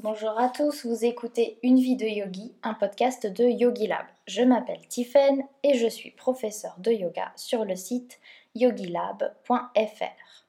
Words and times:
Bonjour 0.00 0.38
à 0.38 0.48
tous, 0.48 0.86
vous 0.86 1.04
écoutez 1.04 1.58
Une 1.64 1.80
vie 1.80 1.96
de 1.96 2.06
yogi, 2.06 2.54
un 2.62 2.74
podcast 2.74 3.26
de 3.26 3.42
Yogi 3.42 3.88
Lab. 3.88 4.06
Je 4.28 4.42
m'appelle 4.42 4.86
Tiffen 4.86 5.42
et 5.64 5.74
je 5.74 5.88
suis 5.88 6.12
professeur 6.12 6.76
de 6.78 6.92
yoga 6.92 7.32
sur 7.34 7.64
le 7.64 7.74
site 7.74 8.20
yogilab.fr. 8.54 10.44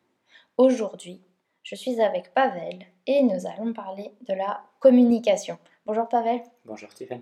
Aujourd'hui, 0.58 1.24
je 1.64 1.74
suis 1.74 2.00
avec 2.00 2.32
Pavel 2.36 2.86
et 3.08 3.24
nous 3.24 3.48
allons 3.48 3.74
parler 3.74 4.12
de 4.28 4.36
la 4.36 4.62
communication. 4.80 5.58
Bonjour 5.88 6.08
Pavel. 6.08 6.42
Bonjour 6.66 6.94
Tiffen. 6.94 7.22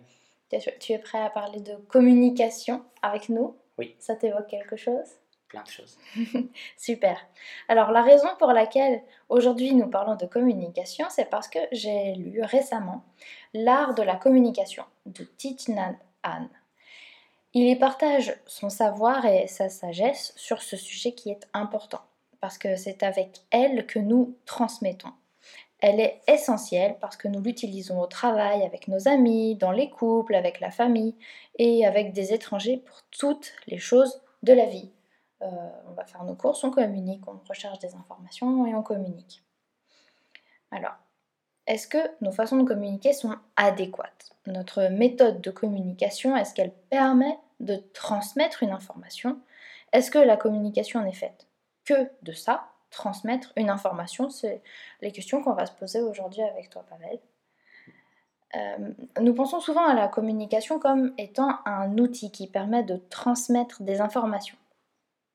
Tu 0.49 0.91
es 0.91 0.99
prêt 0.99 1.21
à 1.21 1.29
parler 1.29 1.61
de 1.61 1.75
communication 1.87 2.83
avec 3.01 3.29
nous? 3.29 3.55
Oui. 3.77 3.95
Ça 3.99 4.17
t'évoque 4.17 4.47
quelque 4.47 4.75
chose? 4.75 5.07
Plein 5.49 5.63
de 5.63 5.69
choses. 5.69 5.97
Super. 6.77 7.17
Alors 7.69 7.91
la 7.91 8.01
raison 8.01 8.27
pour 8.37 8.51
laquelle 8.51 9.01
aujourd'hui 9.29 9.73
nous 9.73 9.87
parlons 9.87 10.15
de 10.15 10.25
communication, 10.25 11.05
c'est 11.09 11.29
parce 11.29 11.47
que 11.47 11.59
j'ai 11.71 12.15
lu 12.15 12.41
récemment 12.41 13.03
L'art 13.53 13.95
de 13.95 14.03
la 14.03 14.17
communication 14.17 14.83
de 15.05 15.23
Thich 15.23 15.69
Nhat 15.69 15.95
Hanh. 16.23 16.49
Il 17.53 17.67
y 17.67 17.75
partage 17.75 18.35
son 18.45 18.69
savoir 18.69 19.25
et 19.25 19.47
sa 19.47 19.69
sagesse 19.69 20.33
sur 20.35 20.61
ce 20.61 20.75
sujet 20.75 21.13
qui 21.13 21.31
est 21.31 21.47
important, 21.53 22.01
parce 22.41 22.57
que 22.57 22.75
c'est 22.75 23.03
avec 23.03 23.39
elle 23.51 23.87
que 23.87 23.99
nous 23.99 24.35
transmettons. 24.45 25.13
Elle 25.79 25.99
est 25.99 26.21
essentielle 26.27 26.97
parce 26.99 27.17
que 27.17 27.27
nous 27.27 27.41
l'utilisons 27.41 28.01
au 28.01 28.07
travail, 28.07 28.63
avec 28.63 28.87
nos 28.87 29.07
amis, 29.07 29.55
dans 29.55 29.71
les 29.71 29.89
couples, 29.89 30.35
avec 30.35 30.59
la 30.59 30.71
famille 30.71 31.15
et 31.57 31.85
avec 31.85 32.13
des 32.13 32.33
étrangers 32.33 32.77
pour 32.77 32.97
toutes 33.11 33.53
les 33.67 33.77
choses 33.77 34.21
de 34.43 34.53
la 34.53 34.65
vie. 34.65 34.91
Euh, 35.41 35.69
on 35.87 35.93
va 35.93 36.05
faire 36.05 36.23
nos 36.23 36.35
courses, 36.35 36.63
on 36.63 36.71
communique, 36.71 37.27
on 37.27 37.39
recherche 37.47 37.79
des 37.79 37.93
informations 37.93 38.65
et 38.65 38.73
on 38.73 38.81
communique. 38.81 39.43
Alors, 40.71 40.95
est-ce 41.67 41.87
que 41.87 41.97
nos 42.21 42.31
façons 42.31 42.57
de 42.57 42.63
communiquer 42.63 43.13
sont 43.13 43.35
adéquates? 43.55 44.31
Notre 44.47 44.87
méthode 44.87 45.41
de 45.41 45.51
communication, 45.51 46.35
est-ce 46.35 46.53
qu'elle 46.53 46.73
permet 46.89 47.37
de 47.59 47.75
transmettre 47.93 48.63
une 48.63 48.71
information? 48.71 49.39
Est-ce 49.93 50.09
que 50.09 50.19
la 50.19 50.37
communication 50.37 51.01
n'est 51.01 51.13
faite 51.13 51.47
que 51.85 52.09
de 52.23 52.31
ça? 52.31 52.69
Transmettre 52.89 53.51
une 53.57 53.69
information, 53.69 54.29
c'est 54.29 54.61
les 55.01 55.11
questions 55.11 55.43
qu'on 55.43 55.53
va 55.53 55.65
se 55.65 55.73
poser 55.73 56.01
aujourd'hui 56.01 56.41
avec 56.41 56.69
toi, 56.69 56.85
Pavel. 56.89 57.19
Euh, 58.55 58.93
nous 59.21 59.33
pensons 59.33 59.59
souvent 59.59 59.85
à 59.85 59.93
la 59.93 60.07
communication 60.07 60.79
comme 60.79 61.13
étant 61.17 61.59
un 61.65 61.97
outil 61.97 62.31
qui 62.31 62.47
permet 62.47 62.83
de 62.83 62.95
transmettre 62.95 63.83
des 63.83 63.99
informations. 63.99 64.57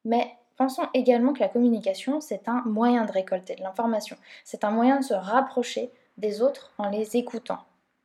Mais 0.05 0.36
pensons 0.56 0.86
également 0.95 1.33
que 1.33 1.41
la 1.41 1.48
communication, 1.48 2.20
c'est 2.20 2.48
un 2.48 2.62
moyen 2.64 3.05
de 3.05 3.12
récolter 3.12 3.55
de 3.55 3.62
l'information. 3.62 4.17
C'est 4.45 4.64
un 4.64 4.70
moyen 4.70 5.00
de 5.00 5.05
se 5.05 5.14
rapprocher 5.14 5.91
des 6.17 6.42
autres 6.42 6.72
en 6.78 6.89
les 6.89 7.17
écoutant. 7.17 7.58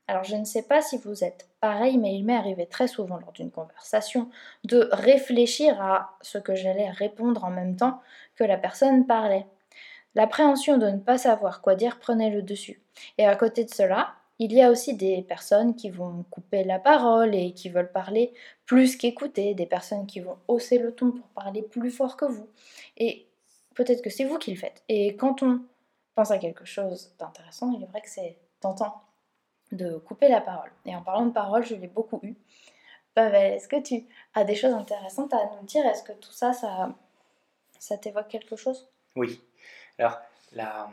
Alors 0.07 0.23
je 0.23 0.35
ne 0.35 0.45
sais 0.45 0.63
pas 0.63 0.81
si 0.81 0.97
vous 0.97 1.23
êtes 1.23 1.49
pareil, 1.59 1.97
mais 1.97 2.15
il 2.15 2.23
m'est 2.23 2.35
arrivé 2.35 2.65
très 2.65 2.87
souvent 2.87 3.17
lors 3.17 3.33
d'une 3.33 3.51
conversation 3.51 4.29
de 4.63 4.87
réfléchir 4.93 5.81
à 5.81 6.17
ce 6.21 6.37
que 6.37 6.55
j'allais 6.55 6.89
répondre 6.89 7.43
en 7.43 7.49
même 7.49 7.75
temps 7.75 8.01
que 8.35 8.45
la 8.45 8.57
personne 8.57 9.05
parlait. 9.05 9.45
L'appréhension 10.15 10.77
de 10.77 10.89
ne 10.89 10.97
pas 10.97 11.17
savoir 11.17 11.61
quoi 11.61 11.75
dire 11.75 11.99
prenait 11.99 12.29
le 12.29 12.41
dessus. 12.41 12.81
Et 13.17 13.27
à 13.27 13.35
côté 13.35 13.65
de 13.65 13.69
cela, 13.69 14.13
il 14.39 14.53
y 14.53 14.61
a 14.61 14.69
aussi 14.69 14.95
des 14.95 15.21
personnes 15.23 15.75
qui 15.75 15.89
vont 15.89 16.23
couper 16.29 16.63
la 16.63 16.79
parole 16.79 17.33
et 17.33 17.53
qui 17.53 17.69
veulent 17.69 17.91
parler 17.91 18.33
plus 18.65 18.95
qu'écouter, 18.95 19.55
des 19.55 19.65
personnes 19.65 20.05
qui 20.05 20.19
vont 20.19 20.37
hausser 20.47 20.77
le 20.77 20.93
ton 20.93 21.11
pour 21.11 21.27
parler 21.29 21.63
plus 21.63 21.91
fort 21.91 22.17
que 22.17 22.25
vous. 22.25 22.47
Et 22.97 23.25
peut-être 23.73 24.03
que 24.03 24.09
c'est 24.09 24.25
vous 24.25 24.37
qui 24.37 24.51
le 24.51 24.57
faites. 24.57 24.83
Et 24.89 25.15
quand 25.15 25.41
on 25.41 25.61
pense 26.13 26.31
à 26.31 26.37
quelque 26.37 26.65
chose 26.65 27.13
d'intéressant, 27.19 27.71
il 27.71 27.83
est 27.83 27.87
vrai 27.87 28.01
que 28.01 28.09
c'est 28.09 28.37
tentant 28.59 29.01
de 29.71 29.97
couper 29.97 30.27
la 30.27 30.41
parole. 30.41 30.71
Et 30.85 30.95
en 30.95 31.01
parlant 31.01 31.25
de 31.25 31.31
parole, 31.31 31.65
je 31.65 31.75
l'ai 31.75 31.87
beaucoup 31.87 32.19
eu. 32.23 32.35
Pavel, 33.13 33.53
est-ce 33.53 33.67
que 33.67 33.81
tu 33.81 34.05
as 34.35 34.43
des 34.43 34.55
choses 34.55 34.73
intéressantes 34.73 35.33
à 35.33 35.49
nous 35.55 35.65
dire? 35.65 35.85
Est-ce 35.85 36.03
que 36.03 36.13
tout 36.13 36.31
ça, 36.31 36.53
ça, 36.53 36.95
ça 37.79 37.97
t'évoque 37.97 38.27
quelque 38.27 38.55
chose? 38.55 38.87
Oui. 39.15 39.41
Alors, 39.97 40.19
la, 40.51 40.89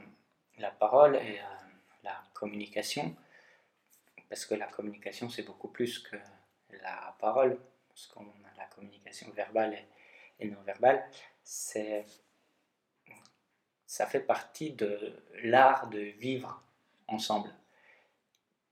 la 0.58 0.70
parole 0.70 1.16
et 1.16 1.38
euh, 1.38 1.64
la 2.02 2.16
communication 2.32 3.14
parce 4.34 4.46
que 4.46 4.56
la 4.56 4.66
communication, 4.66 5.30
c'est 5.30 5.44
beaucoup 5.44 5.68
plus 5.68 6.00
que 6.00 6.16
la 6.82 7.14
parole, 7.20 7.56
parce 7.88 8.08
qu'on 8.08 8.24
a 8.24 8.58
la 8.58 8.64
communication 8.64 9.30
verbale 9.30 9.78
et, 10.40 10.48
non 10.48 10.60
verbale, 10.62 11.08
c'est, 11.44 12.04
ça 13.86 14.06
fait 14.06 14.18
partie 14.18 14.72
de 14.72 15.22
l'art 15.44 15.88
de 15.88 16.00
vivre 16.00 16.60
ensemble. 17.06 17.48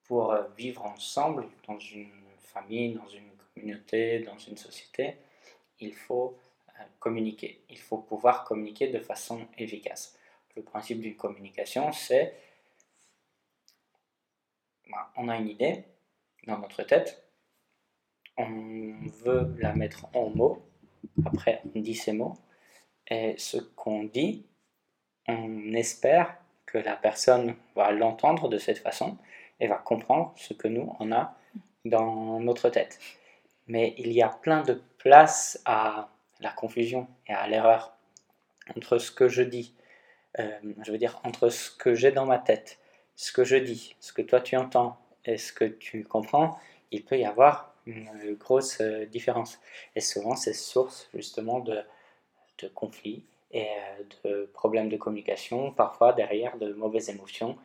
Pour 0.02 0.32
euh, 0.32 0.48
vivre 0.56 0.84
ensemble 0.84 1.46
dans 1.68 1.78
une 1.78 2.24
famille, 2.40 2.94
dans 2.94 3.06
une 3.06 3.30
communauté, 3.54 4.18
dans 4.18 4.38
une 4.38 4.56
société, 4.56 5.16
il 5.78 5.94
faut 5.94 6.36
euh, 6.70 6.82
communiquer. 6.98 7.62
Il 7.70 7.78
faut 7.78 7.98
pouvoir 7.98 8.42
communiquer 8.42 8.88
de 8.88 8.98
façon 8.98 9.46
efficace. 9.56 10.18
Le 10.56 10.62
principe 10.62 11.00
d'une 11.00 11.14
communication, 11.14 11.92
c'est 11.92 12.34
bah, 14.90 15.10
on 15.16 15.28
a 15.28 15.36
une 15.36 15.48
idée 15.48 15.84
dans 16.46 16.58
notre 16.58 16.82
tête, 16.82 17.24
on 18.36 18.94
veut 19.24 19.54
la 19.58 19.74
mettre 19.74 20.06
en 20.14 20.30
mots, 20.30 20.62
après 21.24 21.60
on 21.74 21.80
dit 21.80 21.94
ces 21.94 22.12
mots, 22.12 22.34
et 23.08 23.34
ce 23.38 23.58
qu'on 23.58 24.04
dit, 24.04 24.46
on 25.28 25.72
espère 25.72 26.36
que 26.66 26.78
la 26.78 26.96
personne 26.96 27.54
va 27.76 27.92
l'entendre 27.92 28.48
de 28.48 28.58
cette 28.58 28.78
façon 28.78 29.18
et 29.60 29.66
va 29.66 29.76
comprendre 29.76 30.32
ce 30.36 30.54
que 30.54 30.68
nous, 30.68 30.94
on 30.98 31.12
a 31.12 31.36
dans 31.84 32.40
notre 32.40 32.70
tête. 32.70 32.98
Mais 33.66 33.94
il 33.98 34.12
y 34.12 34.22
a 34.22 34.28
plein 34.28 34.62
de 34.62 34.82
place 34.98 35.60
à 35.64 36.08
la 36.40 36.50
confusion 36.50 37.06
et 37.26 37.32
à 37.32 37.46
l'erreur 37.46 37.96
entre 38.76 38.98
ce 38.98 39.10
que 39.10 39.28
je 39.28 39.42
dis, 39.42 39.74
euh, 40.38 40.58
je 40.82 40.92
veux 40.92 40.98
dire 40.98 41.20
entre 41.24 41.48
ce 41.48 41.70
que 41.70 41.94
j'ai 41.94 42.12
dans 42.12 42.26
ma 42.26 42.38
tête 42.38 42.78
ce 43.22 43.30
que 43.30 43.44
je 43.44 43.54
dis, 43.54 43.94
ce 44.00 44.12
que 44.12 44.20
toi 44.20 44.40
tu 44.40 44.56
entends 44.56 44.96
et 45.24 45.38
ce 45.38 45.52
que 45.52 45.64
tu 45.64 46.02
comprends, 46.02 46.58
il 46.90 47.04
peut 47.04 47.16
y 47.16 47.24
avoir 47.24 47.72
une 47.86 48.34
grosse 48.34 48.80
euh, 48.80 49.06
différence. 49.06 49.60
Et 49.94 50.00
souvent, 50.00 50.34
c'est 50.34 50.52
source 50.52 51.08
justement 51.14 51.60
de, 51.60 51.78
de 52.58 52.66
conflits 52.66 53.22
et 53.52 53.68
euh, 53.68 54.02
de 54.24 54.50
problèmes 54.52 54.88
de 54.88 54.96
communication, 54.96 55.70
parfois 55.70 56.12
derrière 56.12 56.58
de 56.58 56.72
mauvaises 56.72 57.10
émotions 57.10 57.56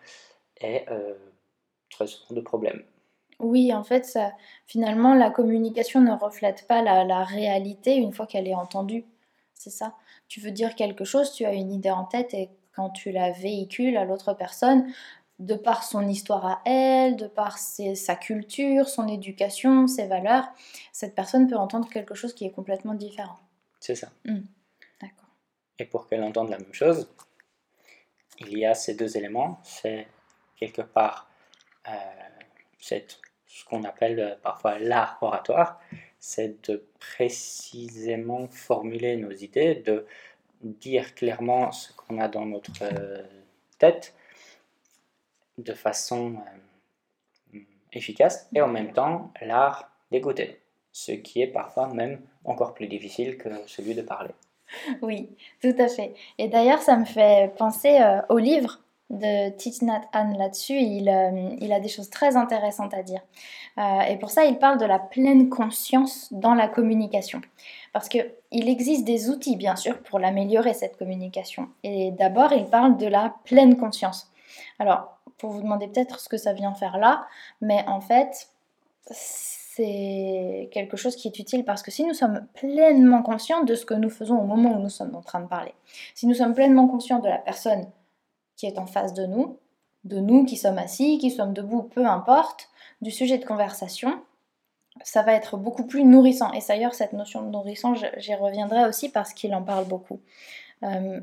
et 0.62 0.88
euh, 0.91 1.16
très 1.89 2.06
souvent 2.06 2.35
de 2.35 2.41
problèmes. 2.41 2.84
Oui, 3.39 3.74
en 3.74 3.84
fait, 3.84 4.16
finalement, 4.68 5.16
la 5.16 5.31
communication 5.31 6.01
ne 6.01 6.13
reflète 6.13 6.68
pas 6.68 6.84
la 6.84 7.24
réalité 7.24 7.95
une 7.95 8.13
fois 8.13 8.28
qu'elle 8.28 8.47
est 8.47 8.56
entendue. 8.56 9.06
C'est 9.56 9.72
ça. 9.72 9.95
Tu 10.28 10.39
veux 10.39 10.51
dire 10.51 10.75
quelque 10.75 11.03
chose, 11.03 11.31
tu 11.34 11.45
as 11.45 11.53
une 11.53 11.72
idée 11.72 11.89
en 11.89 12.06
tête 12.06 12.34
et 12.35 12.50
quand 12.78 12.91
tu 12.91 13.12
la 13.12 13.31
véhicules 13.31 13.97
à 13.97 14.06
l'autre 14.06 14.34
personne, 14.34 14.88
de 15.39 15.55
par 15.55 15.83
son 15.83 16.07
histoire 16.07 16.45
à 16.45 16.61
elle, 16.65 17.15
de 17.15 17.27
par 17.27 17.57
sa 17.57 18.15
culture, 18.15 18.89
son 18.89 19.07
éducation, 19.07 19.87
ses 19.87 20.07
valeurs, 20.07 20.47
cette 20.91 21.13
personne 21.13 21.47
peut 21.47 21.57
entendre 21.57 21.89
quelque 21.89 22.15
chose 22.15 22.33
qui 22.33 22.45
est 22.45 22.51
complètement 22.51 22.95
différent. 22.95 23.37
C'est 23.79 23.95
ça. 23.95 24.09
Hmm. 24.25 24.41
D'accord. 24.99 25.29
Et 25.77 25.85
pour 25.85 26.07
qu'elle 26.07 26.23
entende 26.23 26.49
la 26.49 26.57
même 26.57 26.73
chose, 26.73 27.07
il 28.39 28.57
y 28.57 28.65
a 28.65 28.73
ces 28.73 28.95
deux 28.95 29.15
éléments. 29.17 29.59
C'est 29.63 30.07
quelque 30.57 30.81
part 30.81 31.29
euh, 31.87 31.91
ce 32.79 33.65
qu'on 33.65 33.83
appelle 33.83 34.19
euh, 34.19 34.35
parfois 34.41 34.79
l'art 34.79 35.17
oratoire, 35.21 35.79
c'est 36.19 36.69
de 36.69 36.83
précisément 36.99 38.47
formuler 38.47 39.17
nos 39.17 39.31
idées, 39.31 39.75
de 39.75 40.05
dire 40.61 41.15
clairement 41.15 41.71
ce 41.71 41.93
qu'on 41.93 42.19
a 42.19 42.27
dans 42.27 42.45
notre 42.45 42.81
euh, 42.81 43.23
tête 43.77 44.15
de 45.57 45.73
façon 45.73 46.35
euh, 47.54 47.59
efficace 47.94 48.48
et 48.54 48.62
en 48.62 48.68
même 48.68 48.94
temps 48.94 49.31
l'art 49.42 49.89
d'écouter, 50.12 50.62
ce 50.92 51.12
qui 51.12 51.42
est 51.42 51.48
parfois 51.48 51.88
même 51.88 52.21
encore 52.45 52.74
plus 52.74 52.88
difficile 52.88 53.38
que 53.38 53.50
celui 53.65 53.95
de 53.95 54.01
parler. 54.01 54.31
Oui, 55.01 55.30
tout 55.62 55.75
à 55.80 55.88
fait. 55.88 56.13
Et 56.38 56.50
d'ailleurs, 56.50 56.81
ça 56.81 56.98
me 56.98 57.06
fait 57.06 57.54
penser 57.57 58.01
euh, 58.01 58.19
au 58.30 58.38
livre 58.38 58.81
de 59.09 59.50
Thich 59.51 59.81
Nhat 59.81 60.01
là-dessus. 60.13 60.77
Euh, 60.77 61.56
il, 61.62 61.71
a 61.71 61.80
des 61.80 61.88
choses 61.88 62.10
très 62.10 62.36
intéressantes 62.36 62.94
à 62.94 63.01
dire. 63.01 63.21
et 63.77 64.18
pour 64.18 64.30
ça, 64.30 64.44
il 64.44 64.57
parle 64.57 64.77
de 64.77 64.86
la 64.86 65.00
pleine 65.00 65.48
conscience 65.48 66.27
dans 66.33 66.53
la 66.53 66.68
communication. 66.68 67.39
Parce 67.94 68.10
qu'il 68.10 68.27
existe 68.51 69.06
des 69.06 69.30
outils, 69.30 69.56
bien 69.56 69.77
sûr, 69.77 70.00
pour 70.00 70.19
l'améliorer, 70.19 70.74
cette 70.74 70.98
communication. 70.98 71.69
Et 71.83 72.12
d'abord, 72.12 72.51
il 72.51 72.65
parle 72.65 72.98
de 72.98 73.07
la 73.07 73.33
pleine 73.45 73.77
conscience. 73.77 74.30
Alors, 74.79 75.19
pour 75.38 75.51
vous 75.51 75.62
demander 75.62 75.88
peut-être 75.88 76.19
ce 76.19 76.29
que 76.29 76.38
ça 76.38 76.53
vient 76.53 76.74
faire 76.74 76.97
là, 76.97 77.27
mais 77.62 77.83
en 77.88 78.01
fait, 78.01 78.50
c'est 79.12 80.69
quelque 80.71 80.97
chose 80.97 81.15
qui 81.15 81.27
est 81.27 81.39
utile 81.39 81.63
parce 81.63 81.83
que 81.83 81.91
si 81.91 82.03
nous 82.03 82.13
sommes 82.13 82.47
pleinement 82.56 83.21
conscients 83.21 83.63
de 83.63 83.75
ce 83.75 83.85
que 83.85 83.94
nous 83.94 84.09
faisons 84.09 84.39
au 84.39 84.45
moment 84.45 84.75
où 84.75 84.79
nous 84.79 84.89
sommes 84.89 85.15
en 85.15 85.21
train 85.21 85.39
de 85.39 85.47
parler, 85.47 85.74
si 86.15 86.27
nous 86.27 86.33
sommes 86.33 86.53
pleinement 86.53 86.88
conscients 86.88 87.19
de 87.19 87.27
la 87.27 87.38
personne 87.38 87.85
qui 88.56 88.65
est 88.65 88.79
en 88.79 88.88
face 88.88 89.13
de 89.13 89.25
nous, 89.25 89.59
de 90.03 90.19
nous 90.19 90.45
qui 90.45 90.57
sommes 90.57 90.79
assis, 90.79 91.19
qui 91.19 91.31
sommes 91.31 91.53
debout, 91.53 91.83
peu 91.83 92.06
importe, 92.06 92.69
du 93.01 93.12
sujet 93.12 93.38
de 93.38 93.45
conversation, 93.45 94.19
ça 95.03 95.21
va 95.21 95.33
être 95.33 95.57
beaucoup 95.57 95.85
plus 95.85 96.03
nourrissant. 96.03 96.51
Et 96.53 96.59
d'ailleurs, 96.68 96.95
cette 96.95 97.13
notion 97.13 97.44
de 97.44 97.50
nourrissant, 97.50 97.94
j'y 97.94 98.33
reviendrai 98.35 98.85
aussi 98.85 99.09
parce 99.09 99.33
qu'il 99.33 99.53
en 99.53 99.62
parle 99.62 99.85
beaucoup. 99.85 100.19
Euh, 100.83 101.21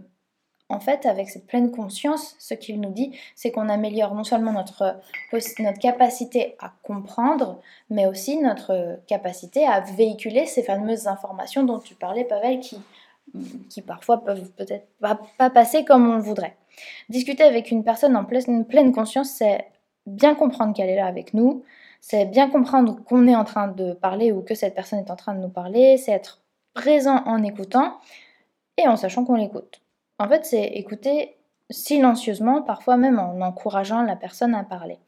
en 0.70 0.80
fait, 0.80 1.04
avec 1.04 1.28
cette 1.28 1.46
pleine 1.46 1.70
conscience, 1.70 2.34
ce 2.38 2.54
qu'il 2.54 2.80
nous 2.80 2.90
dit, 2.90 3.12
c'est 3.34 3.50
qu'on 3.50 3.68
améliore 3.68 4.14
non 4.14 4.24
seulement 4.24 4.52
notre, 4.52 4.98
notre 5.32 5.78
capacité 5.78 6.56
à 6.58 6.72
comprendre, 6.82 7.60
mais 7.90 8.06
aussi 8.06 8.38
notre 8.38 8.98
capacité 9.06 9.66
à 9.66 9.80
véhiculer 9.80 10.46
ces 10.46 10.62
fameuses 10.62 11.06
informations 11.06 11.64
dont 11.64 11.80
tu 11.80 11.94
parlais, 11.94 12.24
Pavel, 12.24 12.60
qui, 12.60 12.80
qui 13.68 13.82
parfois 13.82 14.24
peuvent 14.24 14.50
peut-être 14.52 14.86
pas, 15.00 15.20
pas, 15.38 15.50
passer 15.50 15.84
comme 15.84 16.10
on 16.10 16.16
le 16.16 16.22
voudrait. 16.22 16.56
Discuter 17.10 17.44
avec 17.44 17.70
une 17.70 17.84
personne 17.84 18.16
en 18.16 18.24
pleine, 18.24 18.64
pleine 18.64 18.92
conscience, 18.92 19.30
c'est 19.30 19.66
bien 20.06 20.34
comprendre 20.34 20.74
qu'elle 20.74 20.88
est 20.88 20.96
là 20.96 21.06
avec 21.06 21.34
nous, 21.34 21.62
c'est 22.00 22.24
bien 22.24 22.48
comprendre 22.48 23.02
qu'on 23.04 23.26
est 23.28 23.36
en 23.36 23.44
train 23.44 23.68
de 23.68 23.92
parler 23.92 24.32
ou 24.32 24.42
que 24.42 24.54
cette 24.54 24.74
personne 24.74 24.98
est 24.98 25.10
en 25.10 25.16
train 25.16 25.34
de 25.34 25.40
nous 25.40 25.48
parler, 25.48 25.98
c'est 25.98 26.12
être 26.12 26.40
présent 26.74 27.22
en 27.26 27.42
écoutant 27.42 27.98
et 28.76 28.88
en 28.88 28.96
sachant 28.96 29.24
qu'on 29.24 29.36
l'écoute. 29.36 29.83
En 30.18 30.28
fait, 30.28 30.44
c'est 30.44 30.64
écouter 30.64 31.36
silencieusement, 31.70 32.62
parfois 32.62 32.96
même 32.96 33.18
en 33.18 33.40
encourageant 33.40 34.02
la 34.02 34.16
personne 34.16 34.54
à 34.54 34.64
parler. 34.64 34.98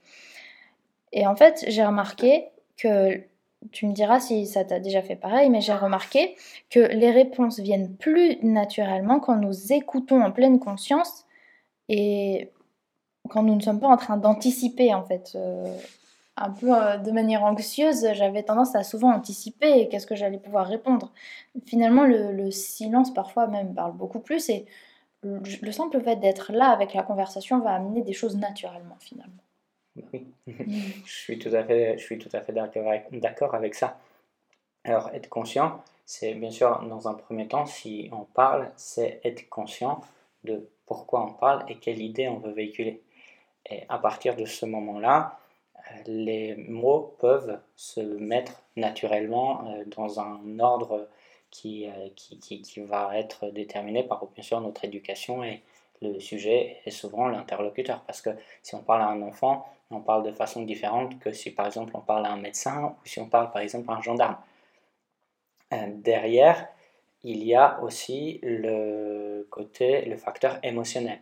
Et 1.12 1.26
en 1.26 1.37
fait, 1.37 1.64
j'ai 1.69 1.85
remarqué 1.85 2.47
que, 2.76 3.23
tu 3.73 3.87
me 3.87 3.93
diras 3.93 4.20
si 4.20 4.47
ça 4.47 4.64
t'a 4.64 4.81
déjà 4.81 5.03
fait 5.03 5.17
pareil, 5.17 5.50
mais 5.50 5.61
j'ai 5.61 5.73
remarqué 5.73 6.37
que 6.70 6.81
les 6.81 7.11
réponses 7.11 7.58
viennent 7.58 7.94
plus 7.97 8.38
naturellement 8.43 9.19
quand 9.19 9.37
nous 9.37 9.73
écoutons 9.73 10.23
en 10.23 10.31
pleine 10.31 10.58
conscience 10.58 11.25
et 11.88 12.50
quand 13.29 13.43
nous 13.43 13.56
ne 13.56 13.61
sommes 13.61 13.81
pas 13.81 13.88
en 13.88 13.97
train 13.97 14.17
d'anticiper 14.17 14.94
en 14.94 15.05
fait. 15.05 15.32
Euh, 15.35 15.76
un 16.37 16.50
peu 16.50 16.70
euh, 16.70 16.99
de 16.99 17.11
manière 17.12 17.44
anxieuse, 17.44 18.06
j'avais 18.12 18.43
tendance 18.43 18.75
à 18.75 18.85
souvent 18.85 19.11
anticiper 19.11 19.88
qu'est-ce 19.88 20.06
que 20.06 20.14
j'allais 20.14 20.38
pouvoir 20.38 20.67
répondre. 20.67 21.12
Finalement, 21.64 22.05
le, 22.05 22.31
le, 22.31 22.50
silence 22.50 23.12
parfois 23.12 23.47
même 23.47 23.75
parle 23.75 23.97
beaucoup 23.97 24.20
plus 24.20 24.50
et 24.50 24.67
le 25.62 25.73
simple 25.73 26.00
fait 26.00 26.17
d'être 26.17 26.52
là 26.52 26.70
avec 26.70 26.94
la 26.94 27.02
conversation 27.02 27.61
va 27.61 27.75
amener 27.75 28.02
des 28.02 28.12
choses 28.12 28.37
naturellement 28.37 28.96
finalement. 29.00 29.43
Oui, 30.12 30.26
je 30.46 31.12
suis 31.12 31.38
tout 31.38 31.55
à 31.55 31.64
fait, 31.64 31.99
je 31.99 32.05
suis 32.05 32.19
tout 32.19 32.28
à 32.32 32.40
fait 32.40 32.52
d'accord 32.52 33.55
avec 33.55 33.75
ça. 33.75 33.99
Alors, 34.84 35.11
être 35.14 35.28
conscient, 35.28 35.82
c'est 36.05 36.34
bien 36.34 36.50
sûr, 36.50 36.81
dans 36.88 37.08
un 37.08 37.14
premier 37.14 37.49
temps, 37.49 37.67
si 37.67 38.08
on 38.12 38.25
parle, 38.25 38.70
c'est 38.76 39.20
être 39.25 39.49
conscient 39.49 40.00
de 40.44 40.69
pourquoi 40.87 41.25
on 41.25 41.32
parle 41.32 41.64
et 41.69 41.76
quelle 41.76 42.00
idée 42.00 42.29
on 42.29 42.38
veut 42.38 42.52
véhiculer. 42.52 43.02
Et 43.69 43.82
à 43.88 43.99
partir 43.99 44.37
de 44.37 44.44
ce 44.44 44.64
moment-là, 44.67 45.40
les 46.06 46.55
mots 46.69 47.17
peuvent 47.19 47.58
se 47.75 48.00
mettre 48.00 48.62
naturellement 48.76 49.67
euh, 49.69 49.84
dans 49.96 50.20
un 50.20 50.61
ordre 50.61 51.08
euh, 51.64 52.08
qui, 52.14 52.38
qui, 52.38 52.62
qui, 52.62 52.81
va 52.81 53.17
être 53.17 53.50
déterminé 53.50 54.03
par 54.03 54.26
bien 54.26 54.43
sûr 54.43 54.61
notre 54.61 54.85
éducation 54.85 55.44
et 55.44 55.62
le 56.03 56.20
sujet 56.20 56.79
est 56.85 56.91
souvent 56.91 57.29
l'interlocuteur. 57.29 58.03
Parce 58.06 58.20
que 58.20 58.31
si 58.62 58.75
on 58.75 58.81
parle 58.82 59.03
à 59.03 59.08
un 59.08 59.23
enfant, 59.23 59.67
on 59.91 60.00
parle 60.00 60.25
de 60.25 60.32
façon 60.32 60.62
différente 60.62 61.19
que 61.19 61.32
si 61.32 61.50
par 61.50 61.67
exemple 61.67 61.93
on 61.97 62.00
parle 62.00 62.26
à 62.26 62.32
un 62.32 62.37
médecin 62.37 62.85
ou 62.85 63.06
si 63.06 63.20
on 63.20 63.29
parle 63.29 63.50
par 63.50 63.62
exemple 63.62 63.91
à 63.91 63.94
un 63.94 64.03
gendarme. 64.03 64.37
Euh, 65.73 65.87
derrière, 65.94 66.69
il 67.23 67.44
y 67.44 67.55
a 67.55 67.81
aussi 67.82 68.38
le 68.43 69.47
côté, 69.50 70.05
le 70.05 70.17
facteur 70.17 70.58
émotionnel. 70.62 71.20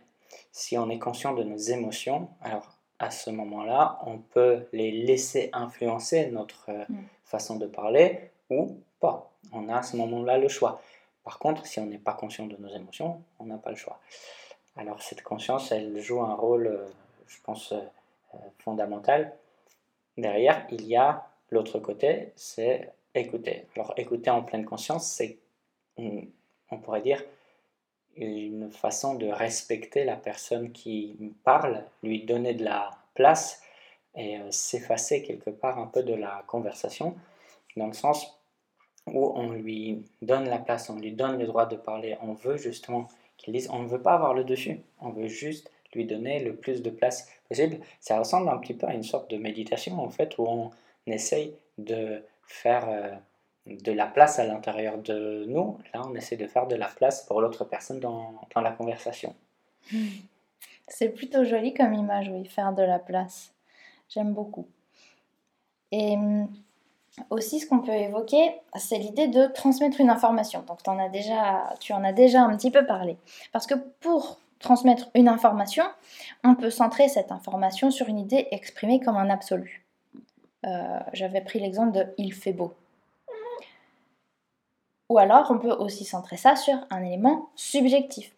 Si 0.51 0.77
on 0.77 0.89
est 0.89 0.99
conscient 0.99 1.33
de 1.33 1.43
nos 1.43 1.57
émotions, 1.57 2.29
alors 2.41 2.75
à 2.99 3.11
ce 3.11 3.29
moment-là, 3.29 3.99
on 4.05 4.19
peut 4.19 4.67
les 4.71 4.91
laisser 4.91 5.49
influencer 5.53 6.27
notre 6.27 6.69
euh, 6.69 6.85
mm. 6.87 7.03
façon 7.23 7.57
de 7.57 7.65
parler 7.65 8.31
ou 8.49 8.77
pas. 8.99 9.31
On 9.51 9.69
a 9.69 9.77
à 9.77 9.83
ce 9.83 9.95
moment-là 9.97 10.37
le 10.37 10.47
choix. 10.47 10.81
Par 11.23 11.39
contre, 11.39 11.65
si 11.65 11.79
on 11.79 11.85
n'est 11.85 11.97
pas 11.97 12.13
conscient 12.13 12.45
de 12.45 12.55
nos 12.57 12.69
émotions, 12.69 13.23
on 13.39 13.45
n'a 13.45 13.57
pas 13.57 13.71
le 13.71 13.75
choix. 13.75 13.99
Alors 14.77 15.01
cette 15.01 15.23
conscience, 15.23 15.71
elle 15.71 15.99
joue 16.01 16.21
un 16.21 16.33
rôle, 16.35 16.67
euh, 16.67 16.85
je 17.27 17.37
pense, 17.41 17.71
euh, 17.71 18.37
fondamental. 18.59 19.33
Derrière, 20.17 20.65
il 20.69 20.85
y 20.85 20.95
a 20.95 21.27
l'autre 21.49 21.79
côté, 21.79 22.31
c'est 22.35 22.91
écouter. 23.13 23.67
Alors 23.75 23.93
écouter 23.97 24.29
en 24.29 24.43
pleine 24.43 24.65
conscience, 24.65 25.07
c'est, 25.07 25.37
on 25.97 26.77
pourrait 26.83 27.01
dire, 27.01 27.23
une 28.17 28.71
façon 28.71 29.15
de 29.15 29.27
respecter 29.27 30.03
la 30.03 30.15
personne 30.15 30.71
qui 30.71 31.33
parle, 31.43 31.83
lui 32.03 32.23
donner 32.23 32.53
de 32.53 32.63
la 32.63 32.91
place 33.13 33.61
et 34.15 34.37
euh, 34.37 34.51
s'effacer 34.51 35.23
quelque 35.23 35.49
part 35.49 35.79
un 35.79 35.87
peu 35.87 36.03
de 36.03 36.13
la 36.13 36.43
conversation, 36.47 37.15
dans 37.75 37.87
le 37.87 37.93
sens 37.93 38.39
où 39.07 39.31
on 39.35 39.51
lui 39.51 40.03
donne 40.21 40.49
la 40.49 40.57
place, 40.57 40.89
on 40.89 40.97
lui 40.97 41.11
donne 41.11 41.39
le 41.39 41.45
droit 41.45 41.65
de 41.65 41.75
parler, 41.75 42.17
on 42.21 42.33
veut 42.33 42.57
justement 42.57 43.07
qu'il 43.37 43.53
dise, 43.53 43.69
on 43.71 43.79
ne 43.79 43.87
veut 43.87 44.01
pas 44.01 44.13
avoir 44.13 44.33
le 44.33 44.43
dessus, 44.43 44.81
on 44.99 45.09
veut 45.09 45.27
juste 45.27 45.71
lui 45.93 46.05
donner 46.05 46.43
le 46.43 46.55
plus 46.55 46.81
de 46.81 46.89
place 46.89 47.29
possible. 47.47 47.77
Ça 47.99 48.19
ressemble 48.19 48.49
un 48.49 48.57
petit 48.57 48.73
peu 48.73 48.87
à 48.87 48.93
une 48.93 49.03
sorte 49.03 49.29
de 49.29 49.37
méditation 49.37 49.99
en 49.99 50.09
fait, 50.09 50.37
où 50.37 50.45
on 50.47 50.71
essaye 51.05 51.53
de 51.77 52.23
faire... 52.47 52.89
Euh, 52.89 53.15
de 53.65 53.91
la 53.91 54.05
place 54.05 54.39
à 54.39 54.45
l'intérieur 54.45 54.97
de 54.99 55.45
nous. 55.47 55.77
Là, 55.93 56.01
on 56.05 56.15
essaie 56.15 56.37
de 56.37 56.47
faire 56.47 56.67
de 56.67 56.75
la 56.75 56.87
place 56.87 57.23
pour 57.23 57.41
l'autre 57.41 57.65
personne 57.65 57.99
dans, 57.99 58.39
la 58.55 58.71
conversation. 58.71 59.35
C'est 60.87 61.09
plutôt 61.09 61.43
joli 61.43 61.73
comme 61.73 61.93
image, 61.93 62.29
oui, 62.29 62.45
faire 62.45 62.73
de 62.73 62.83
la 62.83 62.99
place. 62.99 63.53
J'aime 64.09 64.33
beaucoup. 64.33 64.67
Et 65.91 66.13
hum, 66.13 66.47
aussi, 67.29 67.59
ce 67.59 67.67
qu'on 67.67 67.79
peut 67.79 67.93
évoquer, 67.93 68.61
c'est 68.75 68.97
l'idée 68.97 69.27
de 69.27 69.47
transmettre 69.47 70.01
une 70.01 70.09
information. 70.09 70.63
Donc, 70.67 70.79
en 70.87 70.99
as 70.99 71.09
déjà, 71.09 71.73
tu 71.79 71.93
en 71.93 72.03
as 72.03 72.13
déjà 72.13 72.41
un 72.41 72.55
petit 72.55 72.71
peu 72.71 72.85
parlé. 72.85 73.17
Parce 73.51 73.67
que 73.67 73.75
pour 73.99 74.37
transmettre 74.59 75.09
une 75.13 75.27
information, 75.27 75.83
on 76.43 76.55
peut 76.55 76.69
centrer 76.69 77.07
cette 77.07 77.31
information 77.31 77.91
sur 77.91 78.09
une 78.09 78.19
idée 78.19 78.47
exprimée 78.51 78.99
comme 78.99 79.17
un 79.17 79.29
absolu. 79.29 79.85
Euh, 80.65 80.99
j'avais 81.13 81.41
pris 81.41 81.59
l'exemple 81.59 81.91
de 81.91 82.05
il 82.17 82.33
fait 82.33 82.53
beau. 82.53 82.73
Ou 85.09 85.19
alors, 85.19 85.51
on 85.51 85.59
peut 85.59 85.71
aussi 85.71 86.03
centrer 86.03 86.37
ça 86.37 86.55
sur 86.55 86.75
un 86.89 87.03
élément 87.03 87.49
subjectif. 87.55 88.33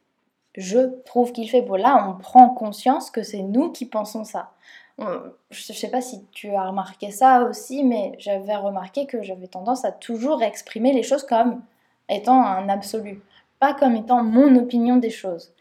Je 0.56 1.02
trouve 1.04 1.32
qu'il 1.32 1.50
fait 1.50 1.62
beau. 1.62 1.78
Là, 1.78 2.06
on 2.10 2.20
prend 2.20 2.50
conscience 2.50 3.10
que 3.10 3.24
c'est 3.24 3.42
nous 3.42 3.72
qui 3.72 3.86
pensons 3.86 4.26
ça. 4.26 4.52
Je 5.00 5.72
ne 5.72 5.78
sais 5.78 5.90
pas 5.90 6.02
si 6.02 6.26
tu 6.32 6.50
as 6.56 6.68
remarqué 6.68 7.12
ça 7.12 7.44
aussi, 7.44 7.84
mais 7.84 8.14
j'avais 8.18 8.56
remarqué 8.56 9.06
que 9.06 9.22
j'avais 9.22 9.48
tendance 9.48 9.86
à 9.86 9.92
toujours 9.92 10.42
exprimer 10.42 10.92
les 10.92 11.04
choses 11.04 11.24
comme 11.24 11.62
étant 12.10 12.42
un 12.44 12.68
absolu, 12.70 13.22
pas 13.60 13.74
comme 13.74 13.96
étant 13.96 14.24
mon 14.24 14.56
opinion 14.56 14.98
des 14.98 15.12
choses. 15.12 15.54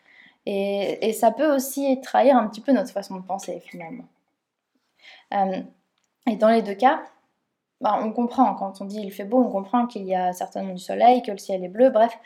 Et, 0.47 1.13
ça 1.13 1.33
peut 1.33 1.53
aussi 1.55 2.01
trahir 2.01 2.37
un 2.37 2.47
petit 2.47 2.61
peu 2.61 2.73
notre 2.73 2.93
façon 2.93 3.17
de 3.17 3.23
penser 3.23 3.61
finalement. 3.61 4.05
Euh, 5.35 5.61
et 6.29 6.37
dans 6.37 6.49
les 6.49 6.63
deux 6.63 6.75
cas, 6.75 7.03
bah, 7.81 7.99
on 8.01 8.13
comprend, 8.13 8.55
quand 8.55 8.81
on 8.81 8.85
dit 8.85 9.01
il 9.01 9.11
fait 9.11 9.25
beau, 9.25 9.39
on 9.39 9.51
comprend 9.51 9.87
qu'il 9.87 10.05
y 10.05 10.15
a 10.15 10.33
certainement 10.33 10.73
du 10.73 10.81
soleil, 10.81 11.23
que 11.23 11.33
le 11.33 11.39
ciel 11.39 11.65
est 11.65 11.69
bleu, 11.69 11.91
bref. 11.91 12.17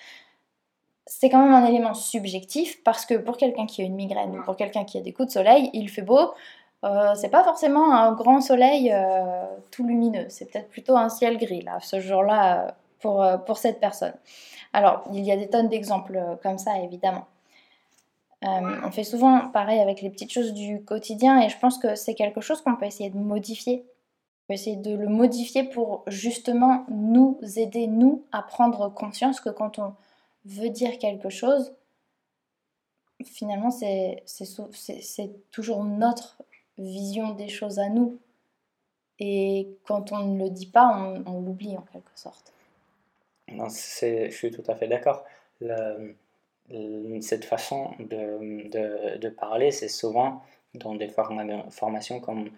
C'est 1.07 1.29
quand 1.29 1.43
même 1.43 1.55
un 1.55 1.67
élément 1.67 1.95
subjectif 1.95 2.85
parce 2.85 3.05
que 3.05 3.15
pour 3.15 3.37
quelqu'un 3.37 3.67
qui 3.67 3.83
a 3.83 3.85
une 3.85 3.97
migraine 3.97 4.39
ou 4.39 4.45
pour 4.45 4.57
quelqu'un 4.57 4.85
qui 4.85 4.99
a 4.99 5.01
des 5.01 5.13
coups 5.13 5.29
de 5.29 5.33
soleil, 5.33 5.71
il 5.73 5.89
fait 5.89 6.03
beau. 6.03 6.33
Euh, 6.85 7.15
c'est 7.15 7.29
pas 7.29 7.45
forcément 7.45 7.93
un 7.93 8.13
grand 8.13 8.41
soleil 8.41 8.91
euh, 8.93 9.45
tout 9.71 9.85
lumineux, 9.85 10.27
c'est 10.31 10.51
peut-être 10.51 10.71
plutôt 10.71 10.97
un 10.97 11.11
ciel 11.11 11.37
gris 11.37 11.61
là, 11.61 11.79
ce 11.81 12.01
jour-là 12.01 12.69
euh, 12.69 12.71
pour, 13.01 13.27
pour 13.47 13.59
cette 13.59 13.81
personne. 13.81 14.15
Alors, 14.73 15.05
il 15.13 15.21
y 15.21 15.33
a 15.33 15.37
des 15.37 15.49
tonnes 15.49 15.69
d'exemples 15.69 16.39
comme 16.43 16.59
ça 16.59 16.79
évidemment. 16.79 17.27
on 18.43 18.91
fait 18.91 19.05
souvent 19.05 19.49
pareil 19.51 19.81
avec 19.81 20.01
les 20.01 20.11
petites 20.11 20.33
choses 20.33 20.55
du 20.55 20.83
quotidien 20.85 21.41
et 21.43 21.49
je 21.51 21.59
pense 21.59 21.77
que 21.79 21.95
c'est 21.97 22.15
quelque 22.15 22.41
chose 22.41 22.63
qu'on 22.63 22.77
peut 22.77 22.87
essayer 22.87 23.11
de 23.11 23.19
modifier 23.19 23.85
essayer 24.53 24.77
de 24.77 24.95
le 24.95 25.09
modifier 25.09 25.65
pour 25.65 26.03
justement 26.07 26.85
nous 26.89 27.39
aider, 27.57 27.87
nous, 27.87 28.25
à 28.33 28.43
prendre 28.43 28.93
conscience 28.93 29.41
que 29.41 29.51
quand 29.51 29.79
on 29.79 29.95
veut 30.45 30.71
dire 30.71 30.99
quelque 30.99 31.31
chose, 31.31 31.73
finalement, 33.25 33.71
c'est 33.71 34.25
toujours 35.51 35.85
notre 35.85 36.43
vision 36.81 37.35
des 37.35 37.49
choses 37.49 37.79
à 37.79 37.89
nous. 37.89 38.19
Et 39.19 39.69
quand 39.85 40.13
on 40.13 40.27
ne 40.27 40.45
le 40.45 40.51
dit 40.51 40.67
pas, 40.67 41.23
on, 41.27 41.41
l'oublie 41.41 41.77
en 41.77 41.83
quelque 41.93 42.11
sorte. 42.15 42.53
Non, 43.49 43.69
je 43.69 44.31
suis 44.31 44.51
tout 44.51 44.65
à 44.67 44.75
fait 44.75 44.89
d'accord. 44.89 45.25
Cette 47.21 47.45
façon 47.45 47.91
de, 47.99 49.29
parler, 49.29 49.71
c'est 49.71 49.89
souvent 49.89 50.43
dans 50.75 50.95
des 50.95 51.09
formations 51.09 52.21
comme 52.21 52.51